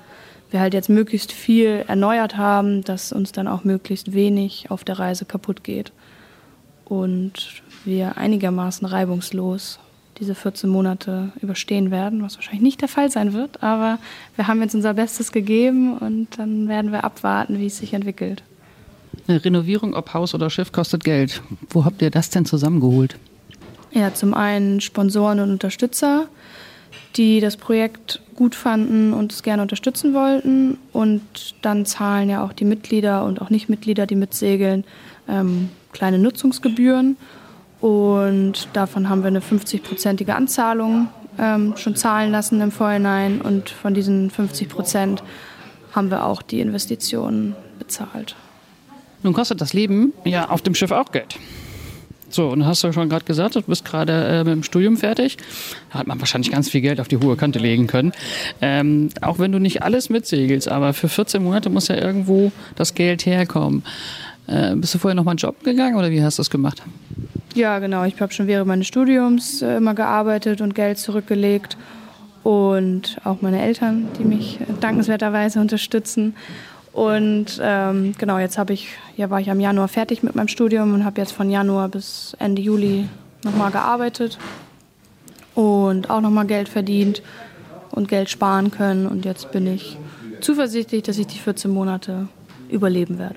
wir 0.52 0.60
halt 0.60 0.74
jetzt 0.74 0.90
möglichst 0.90 1.32
viel 1.32 1.84
erneuert 1.88 2.38
haben, 2.38 2.84
dass 2.84 3.12
uns 3.12 3.32
dann 3.32 3.48
auch 3.48 3.64
möglichst 3.64 4.14
wenig 4.14 4.70
auf 4.70 4.84
der 4.84 5.00
Reise 5.00 5.26
kaputt 5.26 5.64
geht. 5.64 5.92
Und 6.86 7.64
wir 7.86 8.18
einigermaßen 8.18 8.88
reibungslos 8.88 9.80
diese 10.20 10.36
14 10.36 10.70
Monate 10.70 11.32
überstehen 11.42 11.90
werden, 11.90 12.22
was 12.22 12.36
wahrscheinlich 12.36 12.62
nicht 12.62 12.82
der 12.82 12.88
Fall 12.88 13.10
sein 13.10 13.34
wird. 13.34 13.64
Aber 13.64 13.98
wir 14.36 14.48
haben 14.48 14.62
jetzt 14.62 14.76
unser 14.76 14.94
Bestes 14.94 15.32
gegeben 15.32 15.98
und 15.98 16.28
dann 16.38 16.68
werden 16.68 16.92
wir 16.92 17.04
abwarten, 17.04 17.58
wie 17.60 17.66
es 17.66 17.78
sich 17.78 17.94
entwickelt. 17.94 18.44
Eine 19.28 19.44
Renovierung, 19.44 19.96
ob 19.96 20.14
Haus 20.14 20.36
oder 20.36 20.50
Schiff, 20.50 20.72
kostet 20.72 21.04
Geld. 21.04 21.42
Wo 21.70 21.84
habt 21.86 22.02
ihr 22.02 22.12
das 22.12 22.30
denn 22.30 22.46
zusammengeholt? 22.46 23.18
Ja, 23.94 24.14
zum 24.14 24.34
einen 24.34 24.82
Sponsoren 24.82 25.40
und 25.40 25.52
Unterstützer, 25.52 26.28
die 27.16 27.40
das 27.40 27.58
Projekt 27.58 28.22
gut 28.36 28.56
fanden 28.56 29.14
und 29.14 29.32
es 29.32 29.44
gerne 29.44 29.62
unterstützen 29.62 30.16
wollten. 30.16 30.80
Und 30.92 31.22
dann 31.62 31.86
zahlen 31.86 32.28
ja 32.30 32.44
auch 32.44 32.54
die 32.54 32.66
Mitglieder 32.66 33.24
und 33.24 33.40
auch 33.42 33.52
Nichtmitglieder, 33.52 34.08
die 34.08 34.16
mitsegeln, 34.16 34.84
ähm, 35.30 35.70
kleine 35.92 36.18
Nutzungsgebühren. 36.18 37.18
Und 37.82 38.68
davon 38.74 39.10
haben 39.10 39.22
wir 39.22 39.28
eine 39.28 39.42
50-prozentige 39.42 40.32
Anzahlung 40.32 41.10
ähm, 41.38 41.76
schon 41.78 41.96
zahlen 41.96 42.32
lassen 42.32 42.62
im 42.62 42.72
Vorhinein. 42.72 43.42
Und 43.42 43.70
von 43.70 43.94
diesen 43.94 44.32
50 44.32 44.70
Prozent 44.70 45.24
haben 45.92 46.10
wir 46.10 46.26
auch 46.26 46.42
die 46.42 46.62
Investitionen 46.62 47.56
bezahlt. 47.78 48.36
Nun 49.22 49.34
kostet 49.34 49.62
das 49.62 49.74
Leben 49.74 50.14
ja 50.26 50.50
auf 50.50 50.64
dem 50.64 50.74
Schiff 50.74 50.92
auch 50.92 51.12
Geld. 51.12 51.38
So, 52.34 52.50
und 52.50 52.66
hast 52.66 52.84
du 52.84 52.92
schon 52.92 53.10
gerade 53.10 53.26
gesagt, 53.26 53.56
du 53.56 53.62
bist 53.62 53.86
gerade 53.86 54.12
äh, 54.12 54.44
mit 54.44 54.54
dem 54.54 54.64
Studium 54.64 54.98
fertig. 54.98 55.38
Da 55.92 56.00
hat 56.00 56.08
man 56.08 56.20
wahrscheinlich 56.20 56.52
ganz 56.52 56.68
viel 56.68 56.82
Geld 56.82 57.00
auf 57.00 57.08
die 57.08 57.18
hohe 57.18 57.36
Kante 57.36 57.60
legen 57.60 57.86
können. 57.86 58.12
Ähm, 58.60 59.10
auch 59.22 59.38
wenn 59.38 59.52
du 59.52 59.60
nicht 59.60 59.84
alles 59.84 60.10
mitsegelst, 60.10 60.68
aber 60.68 60.94
für 60.94 61.10
14 61.10 61.44
Monate 61.44 61.70
muss 61.70 61.90
ja 61.90 61.96
irgendwo 61.96 62.52
das 62.76 62.96
Geld 62.96 63.28
herkommen. 63.28 63.84
Äh, 64.48 64.76
bist 64.76 64.96
du 64.96 64.98
vorher 64.98 65.14
noch 65.14 65.26
mal 65.26 65.32
einen 65.32 65.38
Job 65.38 65.64
gegangen 65.64 65.96
oder 65.96 66.10
wie 66.10 66.24
hast 66.24 66.40
du 66.40 66.42
das 66.42 66.50
gemacht? 66.50 66.82
Ja, 67.54 67.78
genau. 67.78 68.04
Ich 68.04 68.20
habe 68.20 68.34
schon 68.34 68.48
während 68.48 68.68
meines 68.68 68.88
Studiums 68.88 69.62
äh, 69.62 69.78
immer 69.78 69.94
gearbeitet 69.94 70.60
und 70.62 70.74
Geld 70.74 70.98
zurückgelegt. 70.98 71.78
Und 72.42 73.18
auch 73.24 73.42
meine 73.42 73.62
Eltern, 73.62 74.08
die 74.18 74.26
mich 74.26 74.58
dankenswerterweise 74.82 75.62
unterstützen. 75.62 76.36
Und 76.94 77.60
ähm, 77.62 78.14
genau, 78.18 78.38
jetzt 78.38 78.58
habe 78.60 78.74
ich, 78.74 78.90
ja, 79.18 79.30
war 79.32 79.42
ich 79.42 79.50
am 79.50 79.60
Januar 79.60 79.88
fertig 79.88 80.22
mit 80.22 80.36
meinem 80.36 80.48
Studium 80.48 80.94
und 80.94 81.04
habe 81.04 81.20
jetzt 81.20 81.32
von 81.32 81.50
Januar 81.50 81.90
bis 81.90 82.36
Ende 82.40 82.62
Juli 82.62 83.10
nochmal 83.44 83.72
gearbeitet 83.72 84.38
und 85.56 86.10
auch 86.12 86.22
nochmal 86.22 86.46
Geld 86.46 86.70
verdient 86.70 87.24
und 87.90 88.08
Geld 88.08 88.30
sparen 88.30 88.70
können. 88.70 89.08
Und 89.08 89.26
jetzt 89.26 89.52
bin 89.52 89.66
ich 89.66 89.98
zuversichtlich, 90.40 91.02
dass 91.02 91.18
ich 91.18 91.28
die 91.28 91.40
14 91.40 91.72
Monate 91.72 92.28
überleben 92.70 93.18
werde. 93.18 93.36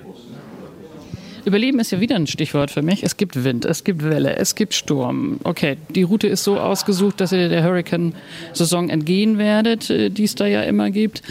Überleben 1.45 1.79
ist 1.79 1.91
ja 1.91 2.01
wieder 2.01 2.17
ein 2.17 2.27
Stichwort 2.27 2.71
für 2.71 2.81
mich. 2.81 3.03
Es 3.03 3.15
gibt 3.15 3.41
Wind, 3.45 3.63
es 3.63 3.85
gibt 3.85 4.03
Welle, 4.03 4.35
es 4.35 4.53
gibt 4.53 4.73
Sturm. 4.73 5.39
Okay, 5.45 5.77
die 5.89 6.03
Route 6.03 6.27
ist 6.27 6.43
so 6.43 6.59
ausgesucht, 6.59 7.21
dass 7.21 7.31
ihr 7.31 7.47
der 7.47 7.63
Hurricane-Saison 7.63 8.89
entgehen 8.89 9.37
werdet, 9.37 9.89
äh, 9.89 10.09
die 10.09 10.25
es 10.25 10.35
da 10.35 10.45
ja 10.45 10.63
immer 10.63 10.91
gibt. 10.91 11.23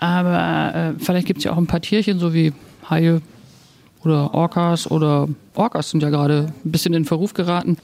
Aber 0.00 0.74
äh, 0.74 0.92
vielleicht 0.98 1.26
gibt 1.26 1.38
es 1.38 1.44
ja 1.44 1.52
auch 1.52 1.58
ein 1.58 1.66
paar 1.66 1.82
Tierchen, 1.82 2.18
so 2.18 2.32
wie 2.32 2.54
Haie 2.88 3.20
oder 4.02 4.32
Orcas 4.32 4.90
oder 4.90 5.28
Orcas 5.54 5.90
sind 5.90 6.02
ja 6.02 6.08
gerade 6.08 6.46
ein 6.64 6.72
bisschen 6.72 6.94
in 6.94 7.04
Verruf 7.04 7.34
geraten. 7.34 7.76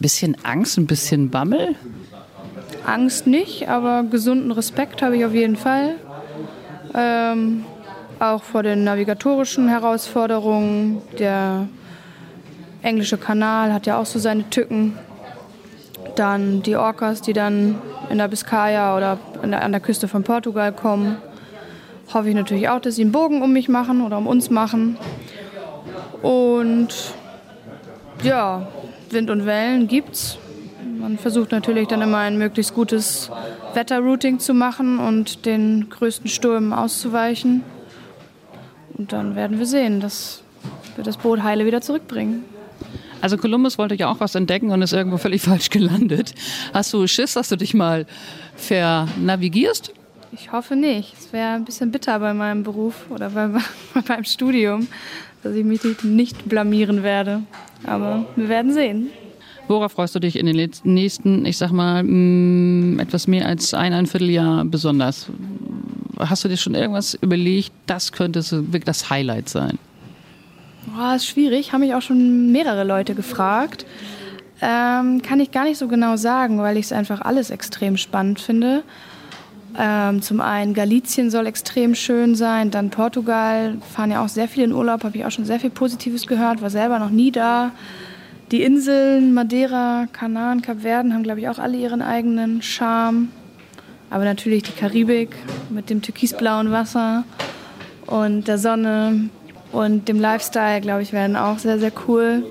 Bisschen 0.00 0.36
Angst, 0.42 0.76
ein 0.78 0.86
bisschen 0.86 1.30
Bammel? 1.30 1.76
Angst 2.84 3.28
nicht, 3.28 3.68
aber 3.68 4.02
gesunden 4.02 4.50
Respekt 4.50 5.00
habe 5.00 5.16
ich 5.16 5.24
auf 5.24 5.32
jeden 5.32 5.54
Fall. 5.54 5.94
Ähm, 6.92 7.64
auch 8.18 8.42
vor 8.42 8.64
den 8.64 8.82
navigatorischen 8.82 9.68
Herausforderungen. 9.68 11.02
Der 11.20 11.68
englische 12.82 13.16
Kanal 13.16 13.72
hat 13.72 13.86
ja 13.86 13.98
auch 14.00 14.06
so 14.06 14.18
seine 14.18 14.50
Tücken. 14.50 14.98
Dann 16.16 16.62
die 16.62 16.74
Orcas, 16.74 17.22
die 17.22 17.32
dann 17.32 17.76
in 18.10 18.18
der 18.18 18.26
Biskaya 18.26 18.96
oder 18.96 19.18
der, 19.44 19.62
an 19.62 19.70
der 19.70 19.80
Küste 19.80 20.08
von 20.08 20.24
Portugal 20.24 20.72
kommen. 20.72 21.16
Hoffe 22.14 22.28
ich 22.28 22.34
natürlich 22.36 22.68
auch, 22.68 22.80
dass 22.80 22.94
sie 22.94 23.02
einen 23.02 23.10
Bogen 23.10 23.42
um 23.42 23.52
mich 23.52 23.68
machen 23.68 24.00
oder 24.00 24.18
um 24.18 24.28
uns 24.28 24.48
machen. 24.48 24.96
Und 26.22 26.88
ja, 28.22 28.68
Wind 29.10 29.30
und 29.30 29.46
Wellen 29.46 29.88
gibt's. 29.88 30.38
Man 31.00 31.18
versucht 31.18 31.50
natürlich 31.50 31.88
dann 31.88 32.00
immer 32.02 32.18
ein 32.18 32.38
möglichst 32.38 32.72
gutes 32.72 33.30
Wetterrouting 33.74 34.38
zu 34.38 34.54
machen 34.54 35.00
und 35.00 35.44
den 35.44 35.90
größten 35.90 36.28
Stürmen 36.28 36.72
auszuweichen. 36.72 37.64
Und 38.96 39.12
dann 39.12 39.34
werden 39.34 39.58
wir 39.58 39.66
sehen, 39.66 39.98
dass 39.98 40.42
wir 40.94 41.02
das 41.02 41.16
Boot 41.16 41.42
heile 41.42 41.66
wieder 41.66 41.80
zurückbringen. 41.80 42.44
Also 43.22 43.36
Kolumbus 43.36 43.76
wollte 43.76 43.96
ja 43.96 44.08
auch 44.08 44.20
was 44.20 44.36
entdecken 44.36 44.70
und 44.70 44.82
ist 44.82 44.92
irgendwo 44.92 45.16
völlig 45.16 45.42
falsch 45.42 45.68
gelandet. 45.68 46.32
Hast 46.72 46.92
du 46.92 47.08
Schiss, 47.08 47.34
dass 47.34 47.48
du 47.48 47.56
dich 47.56 47.74
mal 47.74 48.06
vernavigierst? 48.54 49.92
Ich 50.34 50.50
hoffe 50.50 50.74
nicht. 50.74 51.14
Es 51.18 51.32
wäre 51.32 51.54
ein 51.54 51.64
bisschen 51.64 51.92
bitter 51.92 52.18
bei 52.18 52.34
meinem 52.34 52.64
Beruf 52.64 53.06
oder 53.10 53.30
bei, 53.30 53.48
beim 54.06 54.24
Studium, 54.24 54.88
dass 55.42 55.54
ich 55.54 55.64
mich 55.64 55.80
nicht 56.02 56.48
blamieren 56.48 57.02
werde. 57.02 57.42
Aber 57.86 58.26
wir 58.34 58.48
werden 58.48 58.72
sehen. 58.72 59.10
Worauf 59.68 59.92
freust 59.92 60.14
du 60.14 60.18
dich 60.18 60.36
in 60.36 60.46
den 60.46 60.70
nächsten, 60.82 61.46
ich 61.46 61.56
sag 61.56 61.70
mal, 61.70 62.02
mm, 62.02 62.98
etwas 62.98 63.26
mehr 63.26 63.46
als 63.46 63.72
ein, 63.74 63.92
ein 63.92 64.06
Vierteljahr 64.06 64.64
besonders? 64.64 65.28
Hast 66.18 66.44
du 66.44 66.48
dir 66.48 66.56
schon 66.56 66.74
irgendwas 66.74 67.14
überlegt, 67.14 67.72
das 67.86 68.12
könnte 68.12 68.42
wirklich 68.50 68.84
das 68.84 69.10
Highlight 69.10 69.48
sein? 69.48 69.78
Oh, 70.98 71.14
ist 71.14 71.26
schwierig, 71.26 71.72
haben 71.72 71.80
mich 71.80 71.94
auch 71.94 72.02
schon 72.02 72.52
mehrere 72.52 72.84
Leute 72.84 73.14
gefragt. 73.14 73.86
Ähm, 74.60 75.22
kann 75.22 75.40
ich 75.40 75.50
gar 75.50 75.64
nicht 75.64 75.78
so 75.78 75.88
genau 75.88 76.16
sagen, 76.16 76.58
weil 76.58 76.76
ich 76.76 76.86
es 76.86 76.92
einfach 76.92 77.20
alles 77.20 77.50
extrem 77.50 77.96
spannend 77.96 78.40
finde. 78.40 78.82
Ähm, 79.76 80.22
zum 80.22 80.40
einen 80.40 80.72
Galizien 80.72 81.30
soll 81.30 81.46
extrem 81.46 81.96
schön 81.96 82.36
sein, 82.36 82.70
dann 82.70 82.90
Portugal, 82.90 83.76
fahren 83.92 84.12
ja 84.12 84.24
auch 84.24 84.28
sehr 84.28 84.46
viele 84.46 84.66
in 84.66 84.72
Urlaub, 84.72 85.02
habe 85.02 85.16
ich 85.16 85.24
auch 85.24 85.32
schon 85.32 85.44
sehr 85.44 85.58
viel 85.58 85.70
Positives 85.70 86.26
gehört, 86.26 86.62
war 86.62 86.70
selber 86.70 87.00
noch 87.00 87.10
nie 87.10 87.32
da. 87.32 87.72
Die 88.52 88.62
Inseln 88.62 89.34
Madeira, 89.34 90.06
Kanaren, 90.12 90.62
Kapverden 90.62 91.12
haben, 91.12 91.24
glaube 91.24 91.40
ich, 91.40 91.48
auch 91.48 91.58
alle 91.58 91.76
ihren 91.76 92.02
eigenen 92.02 92.62
Charme. 92.62 93.30
Aber 94.10 94.24
natürlich 94.24 94.62
die 94.62 94.72
Karibik 94.72 95.34
mit 95.70 95.90
dem 95.90 96.02
türkisblauen 96.02 96.70
Wasser 96.70 97.24
und 98.06 98.46
der 98.46 98.58
Sonne 98.58 99.28
und 99.72 100.06
dem 100.06 100.20
Lifestyle, 100.20 100.80
glaube 100.82 101.02
ich, 101.02 101.12
werden 101.12 101.34
auch 101.34 101.58
sehr, 101.58 101.80
sehr 101.80 101.90
cool. 102.06 102.44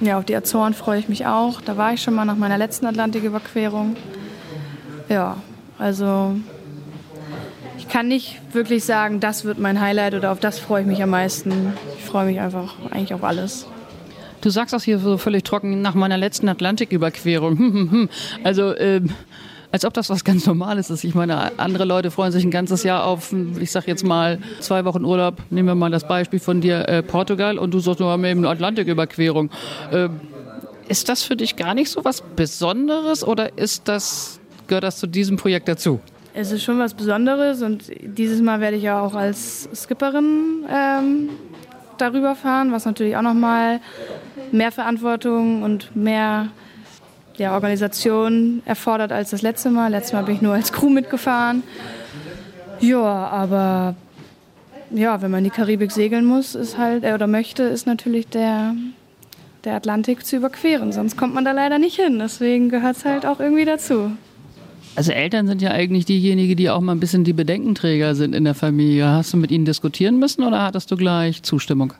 Ja, 0.00 0.18
auf 0.18 0.24
die 0.24 0.36
Azoren 0.36 0.72
freue 0.72 1.00
ich 1.00 1.08
mich 1.08 1.26
auch. 1.26 1.60
Da 1.60 1.76
war 1.76 1.92
ich 1.94 2.02
schon 2.02 2.14
mal 2.14 2.24
nach 2.24 2.36
meiner 2.36 2.58
letzten 2.58 2.86
Atlantiküberquerung. 2.86 3.96
Ja, 5.08 5.36
also 5.80 6.36
ich 7.78 7.88
kann 7.88 8.08
nicht 8.08 8.40
wirklich 8.52 8.84
sagen, 8.84 9.18
das 9.18 9.44
wird 9.44 9.58
mein 9.58 9.80
Highlight 9.80 10.14
oder 10.14 10.30
auf 10.30 10.38
das 10.38 10.58
freue 10.58 10.82
ich 10.82 10.86
mich 10.86 11.02
am 11.02 11.10
meisten. 11.10 11.72
Ich 11.98 12.04
freue 12.04 12.26
mich 12.26 12.40
einfach 12.40 12.74
eigentlich 12.90 13.14
auf 13.14 13.24
alles. 13.24 13.66
Du 14.40 14.50
sagst 14.50 14.72
das 14.72 14.84
hier 14.84 14.98
so 14.98 15.18
völlig 15.18 15.44
trocken 15.44 15.82
nach 15.82 15.94
meiner 15.94 16.16
letzten 16.16 16.48
Atlantiküberquerung. 16.48 18.08
Also, 18.44 18.72
äh, 18.72 19.02
als 19.72 19.84
ob 19.84 19.94
das 19.94 20.10
was 20.10 20.24
ganz 20.24 20.46
Normales 20.46 20.90
ist. 20.90 21.04
Ich 21.04 21.14
meine, 21.14 21.58
andere 21.58 21.84
Leute 21.84 22.10
freuen 22.10 22.32
sich 22.32 22.44
ein 22.44 22.50
ganzes 22.50 22.82
Jahr 22.82 23.04
auf, 23.04 23.32
ich 23.60 23.70
sag 23.70 23.86
jetzt 23.86 24.04
mal, 24.04 24.38
zwei 24.60 24.84
Wochen 24.84 25.04
Urlaub. 25.04 25.36
Nehmen 25.50 25.68
wir 25.68 25.74
mal 25.74 25.90
das 25.90 26.08
Beispiel 26.08 26.40
von 26.40 26.60
dir, 26.60 26.88
äh, 26.88 27.02
Portugal, 27.02 27.58
und 27.58 27.72
du 27.72 27.78
sagst 27.80 28.00
nur 28.00 28.12
eben 28.14 28.40
eine 28.40 28.48
Atlantiküberquerung. 28.48 29.50
Äh, 29.92 30.08
ist 30.88 31.08
das 31.08 31.22
für 31.22 31.36
dich 31.36 31.54
gar 31.54 31.74
nicht 31.74 31.88
so 31.90 32.04
was 32.04 32.20
Besonderes 32.20 33.22
oder 33.22 33.56
ist 33.56 33.86
das, 33.86 34.39
gehört 34.70 34.84
das 34.84 34.96
zu 34.96 35.06
diesem 35.06 35.36
Projekt 35.36 35.68
dazu? 35.68 36.00
Es 36.32 36.52
ist 36.52 36.62
schon 36.62 36.78
was 36.78 36.94
Besonderes 36.94 37.60
und 37.60 37.90
dieses 38.00 38.40
Mal 38.40 38.60
werde 38.60 38.76
ich 38.76 38.84
ja 38.84 39.00
auch 39.00 39.14
als 39.14 39.68
Skipperin 39.74 40.64
ähm, 40.70 41.28
darüber 41.98 42.34
fahren, 42.36 42.72
was 42.72 42.86
natürlich 42.86 43.16
auch 43.16 43.22
nochmal 43.22 43.80
mehr 44.52 44.72
Verantwortung 44.72 45.62
und 45.62 45.94
mehr 45.94 46.48
ja, 47.36 47.52
Organisation 47.54 48.62
erfordert 48.64 49.12
als 49.12 49.30
das 49.30 49.42
letzte 49.42 49.70
Mal. 49.70 49.90
Letztes 49.90 50.12
Mal 50.12 50.22
bin 50.22 50.36
ich 50.36 50.42
nur 50.42 50.54
als 50.54 50.72
Crew 50.72 50.88
mitgefahren. 50.88 51.64
Ja, 52.78 53.02
aber 53.02 53.96
ja, 54.92 55.20
wenn 55.20 55.32
man 55.32 55.42
die 55.42 55.50
Karibik 55.50 55.90
segeln 55.90 56.24
muss, 56.24 56.54
ist 56.54 56.78
halt 56.78 57.02
äh, 57.04 57.12
oder 57.12 57.26
möchte, 57.26 57.64
ist 57.64 57.86
natürlich 57.86 58.28
der 58.28 58.74
der 59.64 59.74
Atlantik 59.74 60.24
zu 60.24 60.36
überqueren. 60.36 60.90
Sonst 60.92 61.16
kommt 61.16 61.34
man 61.34 61.44
da 61.44 61.52
leider 61.52 61.78
nicht 61.78 61.96
hin. 61.96 62.18
Deswegen 62.18 62.70
gehört 62.70 62.96
es 62.96 63.04
halt 63.04 63.26
auch 63.26 63.40
irgendwie 63.40 63.66
dazu. 63.66 64.12
Also 64.96 65.12
Eltern 65.12 65.46
sind 65.46 65.62
ja 65.62 65.70
eigentlich 65.70 66.04
diejenigen, 66.04 66.56
die 66.56 66.68
auch 66.68 66.80
mal 66.80 66.92
ein 66.92 67.00
bisschen 67.00 67.24
die 67.24 67.32
Bedenkenträger 67.32 68.14
sind 68.14 68.34
in 68.34 68.44
der 68.44 68.54
Familie. 68.54 69.08
Hast 69.08 69.32
du 69.32 69.36
mit 69.36 69.50
ihnen 69.50 69.64
diskutieren 69.64 70.18
müssen 70.18 70.42
oder 70.42 70.62
hattest 70.62 70.90
du 70.90 70.96
gleich 70.96 71.42
Zustimmung? 71.42 71.94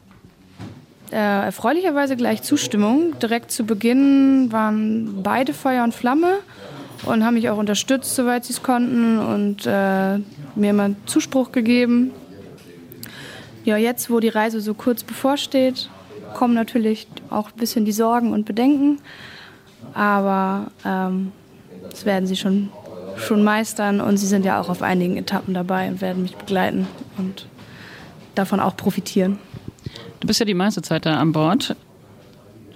Äh, 1.11 1.17
erfreulicherweise 1.17 2.17
gleich 2.17 2.43
Zustimmung. 2.43 3.19
Direkt 3.21 3.51
zu 3.51 3.65
Beginn 3.65 4.53
waren 4.53 5.23
beide 5.23 5.53
Feuer 5.53 5.85
und 5.85 5.95
Flamme 5.95 6.39
und 7.07 7.25
haben 7.25 7.35
mich 7.35 7.49
auch 7.49 7.59
unterstützt, 7.59 8.15
soweit 8.15 8.45
sie 8.45 8.53
es 8.53 8.63
konnten 8.63 9.19
und 9.19 9.67
äh, 9.67 10.19
mir 10.55 10.73
mal 10.73 10.95
Zuspruch 11.07 11.53
gegeben. 11.53 12.13
Ja, 13.65 13.77
jetzt, 13.77 14.11
wo 14.11 14.21
die 14.21 14.29
Reise 14.29 14.61
so 14.61 14.75
kurz 14.75 15.03
bevorsteht, 15.03 15.91
kommen 16.35 16.55
natürlich 16.55 17.07
auch 17.29 17.49
ein 17.53 17.59
bisschen 17.59 17.85
die 17.85 17.93
Sorgen 17.93 18.33
und 18.33 18.47
Bedenken. 18.47 18.99
Aber 19.95 20.71
ähm, 20.85 21.33
das 21.89 22.05
werden 22.05 22.27
sie 22.27 22.37
schon 22.37 22.71
schon 23.17 23.45
meistern 23.45 24.01
und 24.01 24.17
sie 24.17 24.27
sind 24.27 24.45
ja 24.45 24.61
auch 24.61 24.69
auf 24.69 24.83
einigen 24.83 25.17
Etappen 25.17 25.55
dabei 25.55 25.89
und 25.89 26.01
werden 26.01 26.23
mich 26.23 26.37
begleiten 26.37 26.87
und 27.19 27.47
davon 28.35 28.61
auch 28.61 28.77
profitieren. 28.77 29.39
Du 30.21 30.27
bist 30.27 30.41
ja 30.41 30.47
die 30.47 30.55
meiste 30.55 30.83
Zeit 30.83 31.07
da 31.07 31.19
an 31.19 31.33
Bord. 31.33 31.77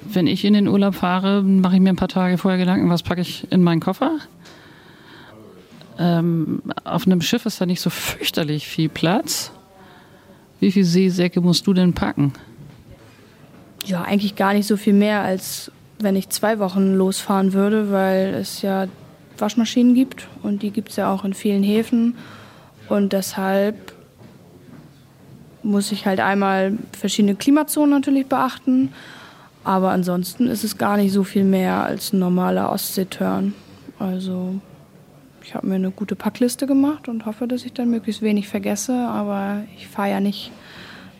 Wenn 0.02 0.26
ich 0.26 0.44
in 0.44 0.52
den 0.52 0.68
Urlaub 0.68 0.94
fahre, 0.94 1.42
mache 1.42 1.76
ich 1.76 1.80
mir 1.80 1.90
ein 1.90 1.96
paar 1.96 2.08
Tage 2.08 2.38
vorher 2.38 2.58
Gedanken, 2.58 2.90
was 2.90 3.02
packe 3.02 3.20
ich 3.20 3.50
in 3.50 3.62
meinen 3.62 3.80
Koffer. 3.80 4.18
Ähm, 5.98 6.62
auf 6.84 7.06
einem 7.06 7.20
Schiff 7.20 7.46
ist 7.46 7.60
da 7.60 7.66
nicht 7.66 7.80
so 7.80 7.90
fürchterlich 7.90 8.66
viel 8.66 8.88
Platz. 8.88 9.52
Wie 10.60 10.72
viele 10.72 10.84
Seesäcke 10.84 11.40
musst 11.40 11.66
du 11.66 11.72
denn 11.72 11.94
packen? 11.94 12.32
Ja, 13.86 14.02
eigentlich 14.02 14.34
gar 14.34 14.54
nicht 14.54 14.66
so 14.66 14.76
viel 14.76 14.94
mehr, 14.94 15.22
als 15.22 15.70
wenn 16.04 16.14
ich 16.14 16.28
zwei 16.28 16.60
Wochen 16.60 16.94
losfahren 16.94 17.52
würde, 17.52 17.90
weil 17.90 18.34
es 18.34 18.62
ja 18.62 18.86
Waschmaschinen 19.38 19.94
gibt 19.94 20.28
und 20.42 20.62
die 20.62 20.70
gibt 20.70 20.90
es 20.90 20.96
ja 20.96 21.12
auch 21.12 21.24
in 21.24 21.34
vielen 21.34 21.64
Häfen 21.64 22.16
und 22.88 23.12
deshalb 23.12 23.92
muss 25.64 25.90
ich 25.90 26.06
halt 26.06 26.20
einmal 26.20 26.74
verschiedene 26.96 27.34
Klimazonen 27.34 27.90
natürlich 27.90 28.26
beachten, 28.26 28.92
aber 29.64 29.90
ansonsten 29.90 30.46
ist 30.46 30.62
es 30.62 30.78
gar 30.78 30.96
nicht 30.96 31.12
so 31.12 31.24
viel 31.24 31.44
mehr 31.44 31.82
als 31.82 32.12
ein 32.12 32.18
normaler 32.18 32.70
Ostseeturn. 32.70 33.54
Also 33.98 34.60
ich 35.42 35.54
habe 35.54 35.66
mir 35.66 35.76
eine 35.76 35.90
gute 35.90 36.16
Packliste 36.16 36.66
gemacht 36.66 37.08
und 37.08 37.26
hoffe, 37.26 37.48
dass 37.48 37.64
ich 37.64 37.72
dann 37.72 37.90
möglichst 37.90 38.22
wenig 38.22 38.46
vergesse, 38.48 38.94
aber 38.94 39.64
ich 39.76 39.88
fahre 39.88 40.10
ja 40.10 40.20
nicht 40.20 40.52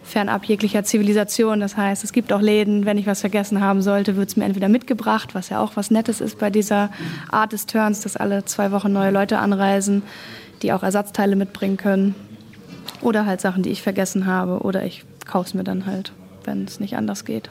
fernab 0.05 0.45
jeglicher 0.45 0.85
Zivilisation. 0.85 1.61
Das 1.61 1.77
heißt, 1.77 2.05
es 2.05 2.13
gibt 2.13 2.33
auch 2.33 2.41
Läden, 2.41 2.85
wenn 2.85 2.99
ich 2.99 3.07
was 3.07 3.21
vergessen 3.21 3.61
haben 3.61 3.83
sollte, 3.83 4.17
wird 4.17 4.29
es 4.29 4.37
mir 4.37 4.45
entweder 4.45 4.69
mitgebracht, 4.69 5.35
was 5.35 5.49
ja 5.49 5.61
auch 5.61 5.77
was 5.77 5.91
Nettes 5.91 6.21
ist 6.21 6.39
bei 6.39 6.51
dieser 6.51 6.91
Art 7.31 7.53
des 7.53 7.67
Turns, 7.67 8.01
dass 8.01 8.17
alle 8.17 8.45
zwei 8.45 8.71
Wochen 8.71 8.93
neue 8.93 9.11
Leute 9.11 9.39
anreisen, 9.39 10.03
die 10.63 10.73
auch 10.73 10.83
Ersatzteile 10.83 11.37
mitbringen 11.37 11.77
können. 11.77 12.15
Oder 13.01 13.27
halt 13.27 13.41
Sachen, 13.41 13.63
die 13.63 13.71
ich 13.71 13.83
vergessen 13.83 14.27
habe. 14.27 14.61
Oder 14.61 14.85
ich 14.85 15.05
kaufe 15.27 15.49
es 15.49 15.55
mir 15.55 15.65
dann 15.65 15.87
halt, 15.87 16.13
wenn 16.45 16.65
es 16.65 16.81
nicht 16.81 16.97
anders 16.97 17.25
geht. 17.25 17.51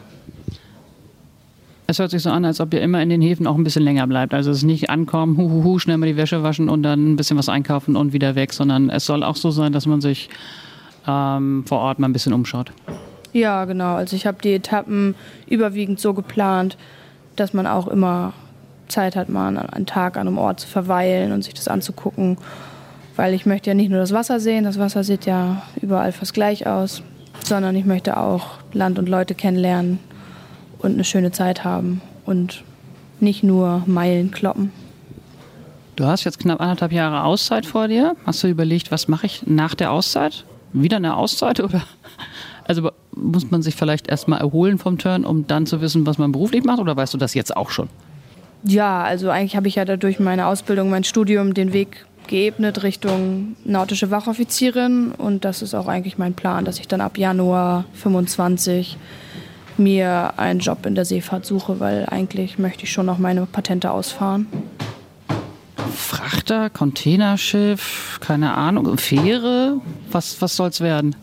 Es 1.86 2.00
hört 2.00 2.12
sich 2.12 2.22
so 2.22 2.30
an, 2.30 2.46
als 2.46 2.62
ob 2.62 2.74
ihr 2.74 2.82
immer 2.82 3.02
in 3.02 3.10
den 3.10 3.22
Häfen 3.22 3.46
auch 3.46 3.56
ein 3.56 3.64
bisschen 3.64 3.84
länger 3.84 4.08
bleibt. 4.08 4.34
Also 4.34 4.52
es 4.52 4.58
ist 4.58 4.64
nicht 4.64 4.90
ankommen, 4.90 5.38
hu, 5.38 5.50
hu, 5.50 5.64
hu, 5.64 5.80
schnell 5.80 5.98
mal 5.98 6.06
die 6.06 6.16
Wäsche 6.16 6.42
waschen 6.42 6.70
und 6.70 6.82
dann 6.82 7.14
ein 7.14 7.16
bisschen 7.18 7.38
was 7.38 7.50
einkaufen 7.50 7.96
und 7.96 8.14
wieder 8.14 8.36
weg, 8.36 8.54
sondern 8.54 8.90
es 8.90 9.06
soll 9.06 9.22
auch 9.24 9.36
so 9.36 9.52
sein, 9.52 9.74
dass 9.74 9.86
man 9.86 10.00
sich 10.00 10.30
ähm, 11.08 11.64
vor 11.68 11.80
Ort 11.80 12.00
mal 12.00 12.08
ein 12.08 12.14
bisschen 12.14 12.34
umschaut. 12.34 12.72
Ja, 13.34 13.66
genau. 13.66 13.96
Also 13.96 14.16
ich 14.16 14.28
habe 14.28 14.38
die 14.44 14.54
Etappen 14.54 15.16
überwiegend 15.48 16.00
so 16.00 16.14
geplant, 16.14 16.78
dass 17.36 17.54
man 17.54 17.66
auch 17.66 17.88
immer 17.88 18.34
Zeit 18.88 19.16
hat, 19.16 19.30
mal 19.30 19.58
einen 19.58 19.86
Tag 19.86 20.18
an 20.18 20.28
einem 20.28 20.38
Ort 20.38 20.60
zu 20.60 20.68
verweilen 20.68 21.32
und 21.32 21.44
sich 21.44 21.54
das 21.54 21.68
anzugucken. 21.68 22.38
Weil 23.16 23.34
ich 23.34 23.46
möchte 23.46 23.70
ja 23.70 23.74
nicht 23.74 23.90
nur 23.90 24.00
das 24.00 24.14
Wasser 24.14 24.40
sehen, 24.40 24.64
das 24.64 24.80
Wasser 24.80 25.04
sieht 25.04 25.26
ja 25.26 25.64
überall 25.82 26.12
fast 26.12 26.34
gleich 26.34 26.68
aus, 26.68 27.04
sondern 27.44 27.76
ich 27.76 27.86
möchte 27.86 28.18
auch 28.18 28.60
Land 28.72 29.00
und 29.00 29.10
Leute 29.10 29.36
kennenlernen 29.36 30.00
und 30.80 30.94
eine 30.94 31.04
schöne 31.04 31.32
Zeit 31.32 31.64
haben 31.64 32.02
und 32.26 32.64
nicht 33.20 33.44
nur 33.44 33.84
Meilen 33.86 34.32
kloppen. 34.32 34.72
Du 35.96 36.06
hast 36.06 36.24
jetzt 36.24 36.40
knapp 36.40 36.60
anderthalb 36.60 36.92
Jahre 36.92 37.24
Auszeit 37.24 37.66
vor 37.66 37.88
dir. 37.88 38.16
Hast 38.26 38.44
du 38.44 38.48
überlegt, 38.48 38.92
was 38.92 39.08
mache 39.08 39.28
ich 39.28 39.46
nach 39.46 39.76
der 39.76 39.92
Auszeit? 39.92 40.44
Wieder 40.74 40.98
eine 40.98 41.16
Auszeit 41.16 41.60
oder? 41.60 41.84
Also 42.66 42.92
muss 43.16 43.52
man 43.52 43.62
sich 43.62 43.76
vielleicht 43.76 44.08
erstmal 44.08 44.40
erholen 44.40 44.78
vom 44.78 44.98
Turn, 44.98 45.26
um 45.26 45.46
dann 45.48 45.66
zu 45.66 45.82
wissen, 45.82 46.06
was 46.06 46.18
man 46.18 46.32
beruflich 46.32 46.64
macht 46.64 46.80
oder 46.80 46.96
weißt 46.96 47.14
du 47.14 47.18
das 47.18 47.34
jetzt 47.34 47.56
auch 47.56 47.70
schon? 47.70 47.90
Ja, 48.64 49.04
also 49.04 49.30
eigentlich 49.30 49.56
habe 49.58 49.68
ich 49.68 49.76
ja 49.76 49.84
dadurch 49.84 50.20
meine 50.20 50.48
Ausbildung, 50.48 50.90
mein 50.90 51.04
Studium 51.04 51.54
den 51.54 51.74
Weg 51.74 52.06
geebnet 52.28 52.84
Richtung 52.84 53.58
nautische 53.66 54.10
Wachoffizierin 54.12 55.12
und 55.12 55.44
das 55.44 55.62
ist 55.62 55.74
auch 55.74 55.88
eigentlich 55.88 56.18
mein 56.18 56.34
Plan, 56.34 56.64
dass 56.64 56.80
ich 56.80 56.88
dann 56.88 57.02
ab 57.02 57.18
Januar 57.18 57.84
25 57.96 58.98
mir 59.78 60.34
einen 60.38 60.60
Job 60.60 60.86
in 60.86 60.96
der 60.96 61.06
Seefahrt 61.06 61.46
suche, 61.46 61.80
weil 61.80 62.06
eigentlich 62.10 62.60
möchte 62.60 62.84
ich 62.84 62.92
schon 62.92 63.06
noch 63.06 63.18
meine 63.18 63.46
Patente 63.46 63.92
ausfahren. 63.92 64.48
Frachter, 66.04 66.70
Containerschiff, 66.70 68.20
keine 68.22 68.54
Ahnung, 68.54 68.98
Fähre? 68.98 69.82
Was, 70.12 70.42
was 70.42 70.56
soll 70.56 70.70
es 70.70 70.82
werden? 70.82 71.16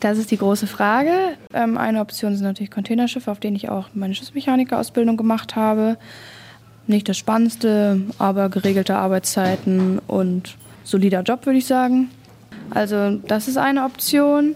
Das 0.00 0.18
ist 0.18 0.30
die 0.30 0.36
große 0.36 0.66
Frage. 0.66 1.10
Ähm, 1.54 1.78
eine 1.78 2.00
Option 2.00 2.36
sind 2.36 2.44
natürlich 2.44 2.70
Containerschiffe, 2.70 3.30
auf 3.30 3.40
denen 3.40 3.56
ich 3.56 3.70
auch 3.70 3.88
meine 3.94 4.14
Schiffsmechanikerausbildung 4.14 5.16
gemacht 5.16 5.56
habe. 5.56 5.96
Nicht 6.86 7.08
das 7.08 7.16
Spannendste, 7.16 8.02
aber 8.18 8.50
geregelte 8.50 8.96
Arbeitszeiten 8.96 10.00
und 10.06 10.56
solider 10.82 11.22
Job, 11.22 11.46
würde 11.46 11.58
ich 11.58 11.66
sagen. 11.66 12.10
Also 12.70 13.16
das 13.26 13.48
ist 13.48 13.56
eine 13.56 13.84
Option. 13.84 14.54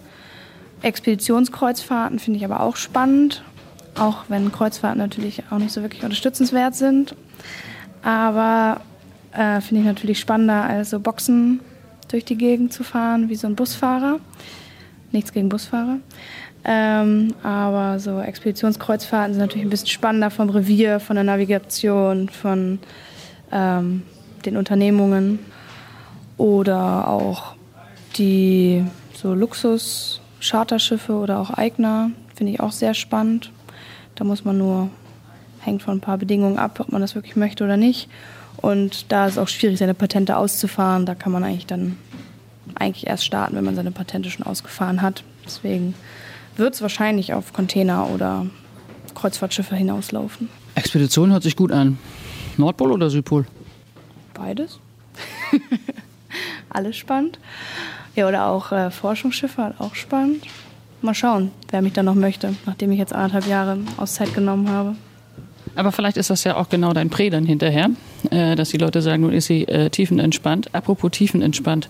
Expeditionskreuzfahrten 0.83 2.19
finde 2.19 2.39
ich 2.39 2.45
aber 2.45 2.61
auch 2.61 2.77
spannend, 2.77 3.43
auch 3.99 4.25
wenn 4.29 4.53
Kreuzfahrten 4.53 4.99
natürlich 4.99 5.45
auch 5.51 5.59
nicht 5.59 5.73
so 5.73 5.81
wirklich 5.83 6.05
unterstützenswert 6.05 6.75
sind. 6.75 7.15
Aber 8.03 8.83
äh, 9.33 9.61
Finde 9.61 9.83
ich 9.83 9.87
natürlich 9.87 10.21
spannender, 10.21 10.65
als 10.65 10.91
Boxen 10.91 11.61
durch 12.11 12.25
die 12.25 12.37
Gegend 12.37 12.73
zu 12.73 12.85
fahren, 12.85 13.29
wie 13.29 13.37
so 13.37 13.47
ein 13.47 13.55
Busfahrer. 13.55 14.21
Nichts 15.13 15.33
gegen 15.33 15.49
Busfahrer. 15.49 15.99
Ähm, 16.65 17.35
aber 17.43 17.99
so 17.99 18.21
Expeditionskreuzfahrten 18.21 19.35
sind 19.35 19.41
natürlich 19.41 19.67
ein 19.67 19.71
bisschen 19.71 19.89
spannender 19.89 20.31
vom 20.31 20.51
Revier, 20.51 21.01
von 21.01 21.17
der 21.17 21.25
Navigation, 21.25 22.29
von 22.29 22.79
ähm, 23.53 24.03
den 24.45 24.57
Unternehmungen. 24.57 25.39
Oder 26.37 27.09
auch 27.09 27.55
die 28.17 28.85
so 29.15 29.35
Luxus-Charterschiffe 29.35 31.13
oder 31.13 31.39
auch 31.39 31.51
Eigner 31.51 32.11
finde 32.35 32.53
ich 32.53 32.61
auch 32.61 32.73
sehr 32.73 32.95
spannend. 32.95 33.53
Da 34.15 34.25
muss 34.25 34.45
man 34.45 34.59
nur, 34.59 34.91
hängt 35.61 35.83
von 35.83 35.99
ein 35.99 36.01
paar 36.01 36.19
Bedingungen 36.19 36.59
ab, 36.59 36.79
ob 36.81 36.93
man 36.93 37.01
das 37.01 37.15
wirklich 37.15 37.37
möchte 37.37 37.65
oder 37.65 37.77
nicht. 37.77 38.09
Und 38.59 39.11
da 39.13 39.27
ist 39.27 39.35
es 39.35 39.39
auch 39.39 39.49
schwierig, 39.49 39.79
seine 39.79 39.95
Patente 39.95 40.37
auszufahren. 40.37 41.07
Da 41.07 41.15
kann 41.15 41.33
man 41.33 41.45
eigentlich 41.45 41.67
dann 41.67 41.97
eigentlich 42.75 43.07
erst 43.07 43.25
starten, 43.25 43.57
wenn 43.57 43.65
man 43.65 43.77
seine 43.77 43.91
Patente 43.91 44.31
schon 44.31 44.47
ausgefahren 44.47 45.01
hat. 45.03 45.23
Deswegen 45.45 45.95
wird 46.57 46.75
es 46.75 46.83
wahrscheinlich 46.83 47.33
auf 47.33 47.53
Container 47.53 48.11
oder 48.11 48.47
Kreuzfahrtschiffe 49.15 49.77
hinauslaufen. 49.77 50.49
Expedition 50.75 51.33
hört 51.33 51.43
sich 51.43 51.57
gut 51.57 51.73
an. 51.73 51.99
Nordpol 52.57 52.93
oder 52.93 53.11
Südpol? 53.11 53.47
Beides. 54.35 54.81
Alles 56.69 56.97
spannend. 56.97 57.39
Ja, 58.15 58.29
oder 58.29 58.47
auch 58.47 58.73
äh, 58.73 58.91
Forschungsschiffe, 58.91 59.75
auch 59.79 59.95
spannend. 59.95 60.45
Mal 61.01 61.15
schauen, 61.15 61.53
wer 61.71 61.83
mich 61.83 61.93
dann 61.93 62.07
noch 62.07 62.17
möchte, 62.17 62.55
nachdem 62.67 62.91
ich 62.91 62.99
jetzt 62.99 63.13
anderthalb 63.13 63.47
Jahre 63.47 63.79
Auszeit 63.97 64.35
genommen 64.35 64.69
habe. 64.69 64.97
Aber 65.77 65.93
vielleicht 65.93 66.17
ist 66.17 66.31
das 66.31 66.43
ja 66.43 66.57
auch 66.57 66.69
genau 66.69 66.93
dein 66.93 67.11
Prä 67.11 67.31
dann 67.31 67.45
hinterher, 67.45 67.91
dass 68.31 68.71
die 68.71 68.79
Leute 68.79 69.03
sagen, 69.03 69.23
nun 69.23 69.33
ist 69.33 69.47
sie 69.47 69.67
äh, 69.69 69.91
tiefenentspannt. 69.91 70.75
Apropos 70.75 71.11
tiefenentspannt. 71.11 71.89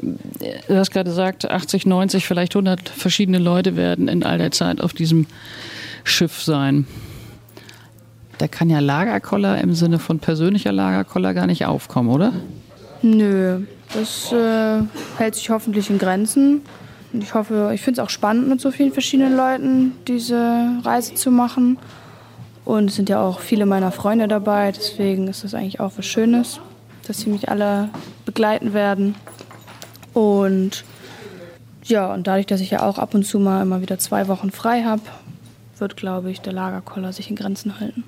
Du 0.00 0.76
hast 0.76 0.90
gerade 0.90 1.08
gesagt, 1.08 1.50
80, 1.50 1.86
90, 1.86 2.26
vielleicht 2.26 2.54
100 2.54 2.88
verschiedene 2.88 3.38
Leute 3.38 3.76
werden 3.76 4.08
in 4.08 4.24
all 4.24 4.38
der 4.38 4.50
Zeit 4.50 4.80
auf 4.80 4.92
diesem 4.92 5.26
Schiff 6.04 6.42
sein. 6.42 6.86
Da 8.38 8.48
kann 8.48 8.68
ja 8.68 8.80
Lagerkoller 8.80 9.60
im 9.60 9.72
Sinne 9.74 9.98
von 9.98 10.18
persönlicher 10.18 10.72
Lagerkoller 10.72 11.32
gar 11.32 11.46
nicht 11.46 11.64
aufkommen, 11.64 12.10
oder? 12.10 12.32
Nö, 13.00 13.60
das 13.94 14.32
äh, 14.32 14.82
hält 15.16 15.34
sich 15.34 15.48
hoffentlich 15.48 15.88
in 15.88 15.98
Grenzen. 15.98 16.60
Ich 17.12 17.32
hoffe, 17.32 17.70
ich 17.72 17.80
finde 17.80 18.00
es 18.00 18.06
auch 18.06 18.10
spannend, 18.10 18.48
mit 18.48 18.60
so 18.60 18.70
vielen 18.70 18.92
verschiedenen 18.92 19.36
Leuten 19.36 19.92
diese 20.06 20.80
Reise 20.82 21.14
zu 21.14 21.30
machen. 21.30 21.78
Und 22.66 22.90
es 22.90 22.96
sind 22.96 23.08
ja 23.08 23.22
auch 23.22 23.38
viele 23.38 23.64
meiner 23.64 23.92
Freunde 23.92 24.26
dabei, 24.26 24.72
deswegen 24.72 25.28
ist 25.28 25.44
das 25.44 25.54
eigentlich 25.54 25.78
auch 25.78 25.92
was 25.96 26.04
Schönes, 26.04 26.60
dass 27.06 27.20
sie 27.20 27.30
mich 27.30 27.48
alle 27.48 27.90
begleiten 28.24 28.74
werden. 28.74 29.14
Und 30.12 30.84
ja, 31.84 32.12
und 32.12 32.26
dadurch, 32.26 32.46
dass 32.46 32.60
ich 32.60 32.72
ja 32.72 32.82
auch 32.82 32.98
ab 32.98 33.14
und 33.14 33.24
zu 33.24 33.38
mal 33.38 33.62
immer 33.62 33.82
wieder 33.82 34.00
zwei 34.00 34.26
Wochen 34.26 34.50
frei 34.50 34.82
habe, 34.82 35.02
wird, 35.78 35.96
glaube 35.96 36.32
ich, 36.32 36.40
der 36.40 36.52
Lagerkoller 36.52 37.12
sich 37.12 37.30
in 37.30 37.36
Grenzen 37.36 37.78
halten. 37.78 38.02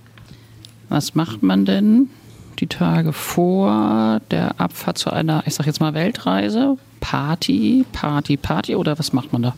Was 0.88 1.14
macht 1.14 1.44
man 1.44 1.64
denn 1.64 2.10
die 2.58 2.66
Tage 2.66 3.12
vor 3.12 4.20
der 4.32 4.60
Abfahrt 4.60 4.98
zu 4.98 5.10
einer, 5.10 5.44
ich 5.46 5.54
sag 5.54 5.66
jetzt 5.66 5.80
mal, 5.80 5.94
Weltreise? 5.94 6.78
Party, 6.98 7.86
Party, 7.92 8.36
Party 8.36 8.74
oder 8.74 8.98
was 8.98 9.12
macht 9.12 9.32
man 9.32 9.42
da? 9.42 9.54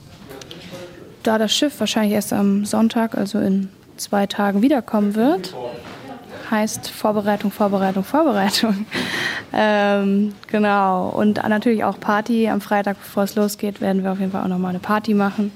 Da 1.23 1.39
das 1.39 1.55
Schiff 1.55 1.81
wahrscheinlich 1.81 2.13
erst 2.13 2.35
am 2.35 2.67
Sonntag, 2.67 3.17
also 3.17 3.39
in 3.39 3.71
zwei 4.01 4.27
Tagen 4.27 4.63
wiederkommen 4.63 5.15
wird, 5.15 5.55
heißt 6.51 6.91
Vorbereitung, 6.91 7.51
Vorbereitung, 7.51 8.05
Vorbereitung. 8.05 8.87
ähm, 9.53 10.35
genau. 10.49 11.09
Und 11.09 11.37
natürlich 11.49 11.85
auch 11.85 12.01
Party. 12.01 12.49
Am 12.49 12.61
Freitag, 12.61 12.99
bevor 12.99 13.25
es 13.25 13.35
losgeht, 13.37 13.81
werden 13.81 14.03
wir 14.03 14.13
auf 14.13 14.19
jeden 14.19 14.33
Fall 14.33 14.43
auch 14.43 14.49
nochmal 14.49 14.71
eine 14.71 14.81
Party 14.81 15.15
machen. 15.15 15.53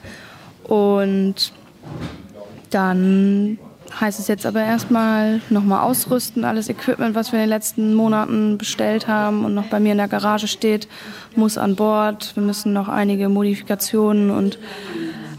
Und 0.65 1.53
dann 2.71 3.59
heißt 4.01 4.19
es 4.19 4.29
jetzt 4.29 4.47
aber 4.47 4.61
erstmal 4.61 5.41
nochmal 5.51 5.83
ausrüsten. 5.83 6.45
Alles 6.45 6.69
Equipment, 6.69 7.15
was 7.15 7.33
wir 7.33 7.39
in 7.39 7.45
den 7.45 7.51
letzten 7.51 7.95
Monaten 7.95 8.59
bestellt 8.59 9.07
haben 9.07 9.45
und 9.45 9.55
noch 9.55 9.67
bei 9.67 9.81
mir 9.81 9.93
in 9.93 9.99
der 9.99 10.09
Garage 10.09 10.49
steht, 10.49 10.89
muss 11.37 11.59
an 11.59 11.77
Bord. 11.77 12.35
Wir 12.35 12.43
müssen 12.43 12.73
noch 12.73 12.89
einige 12.89 13.29
Modifikationen 13.29 14.31
und 14.31 14.59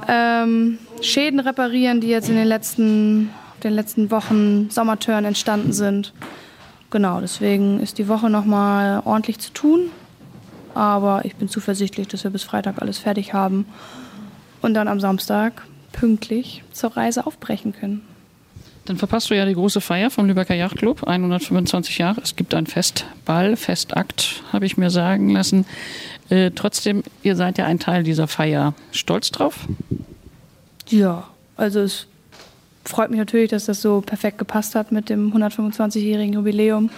ähm, 0.08 0.78
Schäden 1.02 1.40
reparieren, 1.40 2.02
die 2.02 2.08
jetzt 2.08 2.30
in 2.30 2.36
den 2.36 2.48
letzten 2.48 3.30
den 3.66 3.74
letzten 3.74 4.12
Wochen 4.12 4.70
Sommertörn 4.70 5.26
entstanden 5.26 5.74
sind. 5.74 6.14
Genau, 6.92 7.20
deswegen 7.20 7.80
ist 7.80 7.98
die 7.98 8.08
Woche 8.08 8.30
nochmal 8.30 9.02
ordentlich 9.04 9.40
zu 9.40 9.52
tun. 9.52 9.90
Aber 10.74 11.26
ich 11.26 11.36
bin 11.36 11.50
zuversichtlich, 11.50 12.08
dass 12.08 12.24
wir 12.24 12.32
bis 12.32 12.44
Freitag 12.44 12.82
alles 12.82 13.00
fertig 13.00 13.34
haben 13.34 13.66
und 14.62 14.74
dann 14.74 14.88
am 14.88 15.00
Samstag 15.00 15.64
pünktlich 15.92 16.64
zur 16.72 16.96
Reise 16.96 17.26
aufbrechen 17.26 17.74
können. 17.74 18.02
Dann 18.84 18.98
verpasst 18.98 19.30
du 19.30 19.36
ja 19.36 19.46
die 19.46 19.56
große 19.56 19.82
Feier 19.82 20.12
vom 20.12 20.28
Lübecker 20.28 20.54
Yachtclub, 20.54 21.08
125 21.08 21.98
Jahre. 21.98 22.22
Es 22.22 22.36
gibt 22.36 22.54
ein 22.54 22.68
Festball, 22.68 23.56
Festakt, 23.56 24.44
habe 24.54 24.66
ich 24.66 24.78
mir 24.78 24.92
sagen 24.92 25.30
lassen. 25.30 25.66
Äh, 26.30 26.52
trotzdem, 26.52 27.04
ihr 27.24 27.36
seid 27.36 27.58
ja 27.58 27.66
ein 27.66 27.80
Teil 27.80 28.04
dieser 28.04 28.28
Feier. 28.28 28.76
Stolz 28.92 29.32
drauf? 29.32 29.68
Ja, 30.90 31.28
also 31.58 31.80
es 31.82 32.08
freut 32.84 33.10
mich 33.10 33.20
natürlich, 33.20 33.50
dass 33.50 33.66
das 33.66 33.82
so 33.82 34.02
perfekt 34.02 34.38
gepasst 34.38 34.76
hat 34.76 34.92
mit 34.92 35.10
dem 35.10 35.34
125-jährigen 35.34 36.34
Jubiläum. 36.34 36.90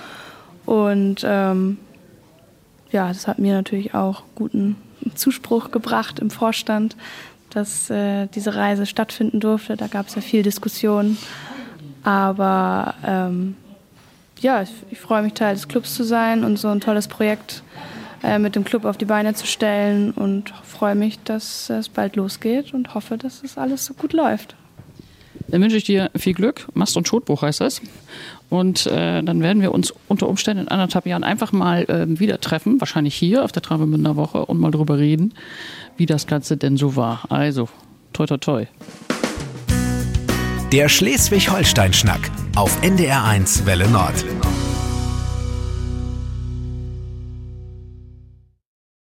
Und 0.65 1.21
ähm, 1.23 1.77
ja, 2.91 3.07
das 3.07 3.27
hat 3.27 3.39
mir 3.39 3.53
natürlich 3.53 3.93
auch 3.93 4.23
guten 4.35 4.75
Zuspruch 5.15 5.71
gebracht 5.71 6.19
im 6.19 6.29
Vorstand, 6.29 6.97
dass 7.49 7.89
äh, 7.89 8.27
diese 8.27 8.55
Reise 8.55 8.85
stattfinden 8.85 9.39
durfte. 9.39 9.77
Da 9.77 9.87
gab 9.87 10.07
es 10.07 10.15
ja 10.15 10.21
viel 10.21 10.43
Diskussion. 10.43 11.17
Aber 12.03 12.95
ähm, 13.05 13.55
ja, 14.39 14.61
ich, 14.61 14.71
ich, 14.91 14.99
freue 14.99 15.23
mich, 15.23 15.33
Teil 15.33 15.55
des 15.55 15.67
Clubs 15.67 15.95
zu 15.95 16.03
sein 16.03 16.43
und 16.43 16.57
so 16.57 16.67
ein 16.67 16.81
tolles 16.81 17.07
Projekt 17.07 17.63
äh, 17.75 17.96
mit 18.39 18.55
dem 18.55 18.63
Club 18.63 18.85
auf 18.85 18.97
die 18.97 19.05
Beine 19.05 19.33
zu 19.33 19.45
stellen 19.45 20.11
und 20.11 20.53
freue 20.63 20.95
mich, 20.95 21.19
dass 21.23 21.69
es 21.69 21.89
bald 21.89 22.15
losgeht 22.15 22.73
und 22.73 22.93
hoffe, 22.93 23.17
dass 23.17 23.43
es 23.43 23.57
alles 23.57 23.85
so 23.85 23.93
gut 23.93 24.13
läuft. 24.13 24.55
Dann 25.47 25.61
wünsche 25.61 25.77
ich 25.77 25.85
dir 25.85 26.11
viel 26.15 26.33
Glück. 26.33 26.67
Mast 26.73 26.97
und 26.97 27.07
Schotbuch 27.07 27.41
heißt 27.41 27.61
das. 27.61 27.81
Und 28.49 28.87
äh, 28.87 29.21
dann 29.23 29.41
werden 29.41 29.61
wir 29.61 29.73
uns 29.73 29.93
unter 30.07 30.27
Umständen 30.27 30.63
in 30.63 30.67
anderthalb 30.69 31.05
Jahren 31.05 31.23
einfach 31.23 31.51
mal 31.51 31.83
äh, 31.83 32.19
wieder 32.19 32.39
treffen, 32.39 32.79
wahrscheinlich 32.79 33.15
hier 33.15 33.43
auf 33.43 33.51
der 33.51 33.61
Travemünder 33.61 34.15
Woche 34.15 34.45
und 34.45 34.59
mal 34.59 34.71
drüber 34.71 34.97
reden, 34.97 35.33
wie 35.97 36.05
das 36.05 36.27
Ganze 36.27 36.57
denn 36.57 36.77
so 36.77 36.95
war. 36.95 37.25
Also, 37.29 37.69
toi 38.13 38.25
toi 38.25 38.37
toi. 38.37 38.65
Der 40.71 40.89
Schleswig-Holstein-Schnack 40.89 42.29
auf 42.55 42.81
NDR1 42.81 43.65
Welle 43.65 43.87
Nord. 43.89 44.25